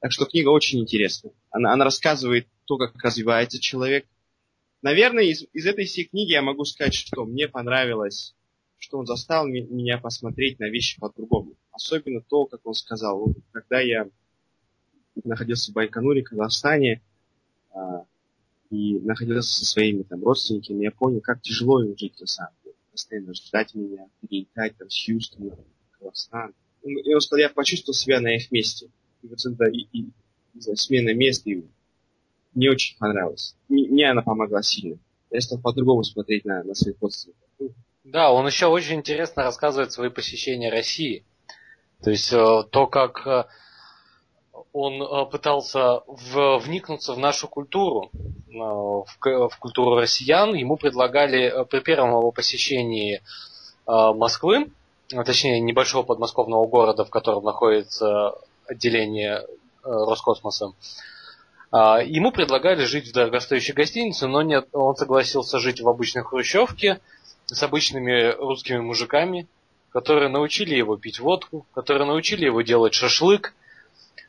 Так 0.00 0.10
что 0.10 0.24
книга 0.24 0.48
очень 0.48 0.80
интересная. 0.80 1.34
Она, 1.50 1.74
она 1.74 1.84
рассказывает 1.84 2.48
то, 2.64 2.78
как 2.78 2.96
развивается 3.04 3.60
человек. 3.60 4.06
Наверное, 4.80 5.24
из, 5.24 5.44
из 5.52 5.66
этой 5.66 5.84
всей 5.84 6.04
книги 6.04 6.30
я 6.30 6.40
могу 6.40 6.64
сказать, 6.64 6.94
что 6.94 7.26
мне 7.26 7.46
понравилось, 7.46 8.34
что 8.78 8.96
он 8.96 9.04
застал 9.04 9.46
меня 9.46 9.98
посмотреть 9.98 10.58
на 10.60 10.70
вещи 10.70 10.98
по-другому. 10.98 11.56
Особенно 11.70 12.22
то, 12.22 12.46
как 12.46 12.64
он 12.64 12.72
сказал, 12.72 13.34
когда 13.52 13.80
я 13.80 14.08
находился 15.24 15.72
в 15.72 15.74
Байконуре, 15.74 16.22
Казахстане, 16.22 17.02
и 18.70 18.98
находился 19.00 19.60
со 19.60 19.64
своими 19.64 20.02
там 20.02 20.22
родственниками, 20.22 20.84
я 20.84 20.90
понял, 20.90 21.20
как 21.20 21.40
тяжело 21.40 21.82
им 21.82 21.96
жить 21.96 22.20
на 22.20 22.26
самом 22.26 22.52
деле 22.64 22.76
постоянно 22.98 23.32
ждать 23.32 23.74
меня, 23.74 24.08
перелетать 24.20 24.76
там 24.76 24.90
с 24.90 25.06
Хьюстона, 25.06 25.56
Казахстан. 25.92 26.52
И 26.82 27.14
он 27.14 27.20
сказал, 27.20 27.42
я 27.42 27.48
почувствовал 27.48 27.94
себя 27.94 28.20
на 28.20 28.34
их 28.34 28.50
месте. 28.50 28.90
И 29.22 29.28
вот 29.28 29.38
это 29.44 29.64
и, 29.70 29.86
и 29.92 30.02
не 30.54 30.60
знаю, 30.60 30.76
смена 30.76 31.14
места 31.14 31.50
и 31.50 31.62
мне 32.54 32.70
очень 32.70 32.98
понравилось. 32.98 33.54
Мне, 33.68 33.88
мне 33.88 34.10
она 34.10 34.22
помогла 34.22 34.62
сильно. 34.62 34.98
Я 35.30 35.40
стал 35.40 35.60
по-другому 35.60 36.02
смотреть 36.02 36.44
на, 36.44 36.64
на 36.64 36.74
свои 36.74 36.94
родственников. 37.00 37.48
Да, 38.04 38.32
он 38.32 38.46
еще 38.46 38.66
очень 38.66 38.96
интересно 38.96 39.44
рассказывает 39.44 39.92
свои 39.92 40.08
посещения 40.08 40.70
России. 40.70 41.24
То 42.02 42.10
есть 42.10 42.32
э, 42.32 42.64
то, 42.70 42.86
как 42.86 43.26
э, 43.26 43.44
он 44.72 45.02
э, 45.02 45.26
пытался 45.26 46.02
в, 46.06 46.58
вникнуться 46.58 47.14
в 47.14 47.18
нашу 47.18 47.48
культуру, 47.48 48.10
э, 48.12 48.52
в, 48.52 49.06
в 49.20 49.58
культуру 49.58 49.96
россиян. 49.96 50.54
Ему 50.54 50.76
предлагали 50.76 51.44
э, 51.44 51.64
при 51.64 51.80
первом 51.80 52.10
его 52.10 52.30
посещении 52.30 53.22
Москвы, 53.86 54.70
точнее 55.08 55.60
небольшого 55.60 56.02
подмосковного 56.02 56.66
города, 56.66 57.06
в 57.06 57.10
котором 57.10 57.42
находится 57.42 58.34
отделение 58.66 59.46
Роскосмоса, 59.82 60.74
ему 61.72 62.30
предлагали 62.30 62.84
жить 62.84 63.08
в 63.08 63.14
дорогостоящей 63.14 63.72
гостинице, 63.72 64.26
но 64.26 64.42
нет, 64.42 64.68
он 64.74 64.94
согласился 64.94 65.58
жить 65.58 65.80
в 65.80 65.88
обычной 65.88 66.22
хрущевке 66.22 67.00
с 67.46 67.62
обычными 67.62 68.32
русскими 68.32 68.76
мужиками, 68.76 69.48
которые 69.90 70.28
научили 70.28 70.74
его 70.74 70.98
пить 70.98 71.18
водку, 71.18 71.64
которые 71.72 72.06
научили 72.06 72.44
его 72.44 72.60
делать 72.60 72.92
шашлык, 72.92 73.54
а, 73.54 73.57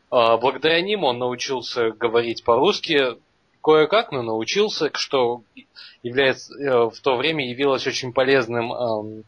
благодаря 0.10 0.82
ним 0.82 1.04
он 1.04 1.20
научился 1.20 1.92
говорить 1.92 2.44
по-русски, 2.44 3.18
кое-как, 3.64 4.12
но 4.12 4.24
научился, 4.24 4.90
что 4.94 5.44
является, 6.02 6.54
э, 6.54 6.90
в 6.90 7.00
то 7.02 7.16
время 7.16 7.48
явилось 7.48 7.86
очень 7.86 8.14
полезным, 8.14 9.24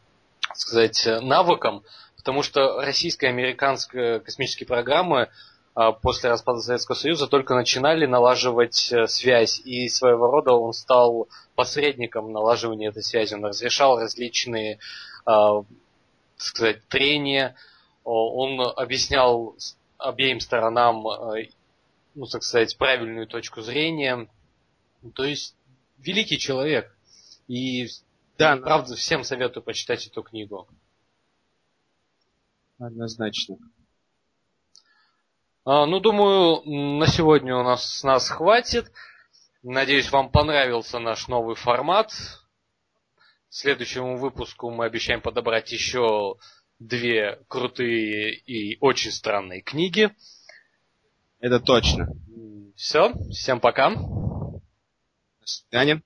сказать, 0.54 1.08
навыком, 1.22 1.84
потому 2.18 2.44
что 2.44 2.82
американская 3.28 4.20
космические 4.20 4.68
программы 4.68 5.30
а, 5.74 5.94
после 5.94 6.30
распада 6.30 6.60
Советского 6.60 6.96
Союза 6.96 7.28
только 7.28 7.56
начинали 7.56 8.06
налаживать 8.06 8.92
э, 8.92 9.08
связь, 9.08 9.62
и 9.64 9.88
своего 9.88 10.28
рода 10.28 10.54
он 10.54 10.74
стал 10.74 11.30
посредником 11.56 12.34
налаживания 12.34 12.90
этой 12.90 13.04
связи. 13.04 13.36
Он 13.36 13.46
разрешал 13.46 13.98
различные, 13.98 14.80
а, 15.26 15.64
сказать, 16.36 16.86
трения, 16.90 17.56
он 18.04 18.60
объяснял 18.60 19.56
обеим 20.02 20.39
сторонам, 20.39 21.08
э, 21.08 21.49
ну, 22.16 22.26
так 22.26 22.43
сказать, 22.43 22.78
правильную 22.78 23.28
точку 23.28 23.62
зрения. 23.62 24.28
То 25.16 25.24
есть, 25.24 25.56
великий 25.97 26.38
человек. 26.38 26.95
И, 27.47 27.88
да, 28.38 28.58
правда, 28.58 28.95
всем 28.95 29.24
советую 29.24 29.64
почитать 29.64 30.06
эту 30.08 30.24
книгу. 30.24 30.68
Однозначно. 32.80 33.58
А, 35.64 35.86
ну, 35.86 35.99
думаю, 35.99 36.64
на 36.66 37.06
сегодня 37.08 37.56
у 37.56 37.64
нас 37.64 37.86
с 37.86 38.04
нас 38.04 38.30
хватит. 38.30 38.91
Надеюсь, 39.62 40.12
вам 40.12 40.32
понравился 40.32 40.97
наш 40.97 41.28
новый 41.28 41.56
формат. 41.56 42.12
Следующему 43.49 44.18
выпуску 44.18 44.72
мы 44.72 44.86
обещаем 44.86 45.22
подобрать 45.22 45.72
еще 45.72 46.38
две 46.82 47.40
крутые 47.48 48.34
и 48.34 48.78
очень 48.80 49.12
странные 49.12 49.62
книги. 49.62 50.10
Это 51.40 51.60
точно. 51.60 52.08
Все, 52.76 53.14
всем 53.30 53.60
пока. 53.60 53.92
До 53.92 54.62
свидания. 55.46 56.02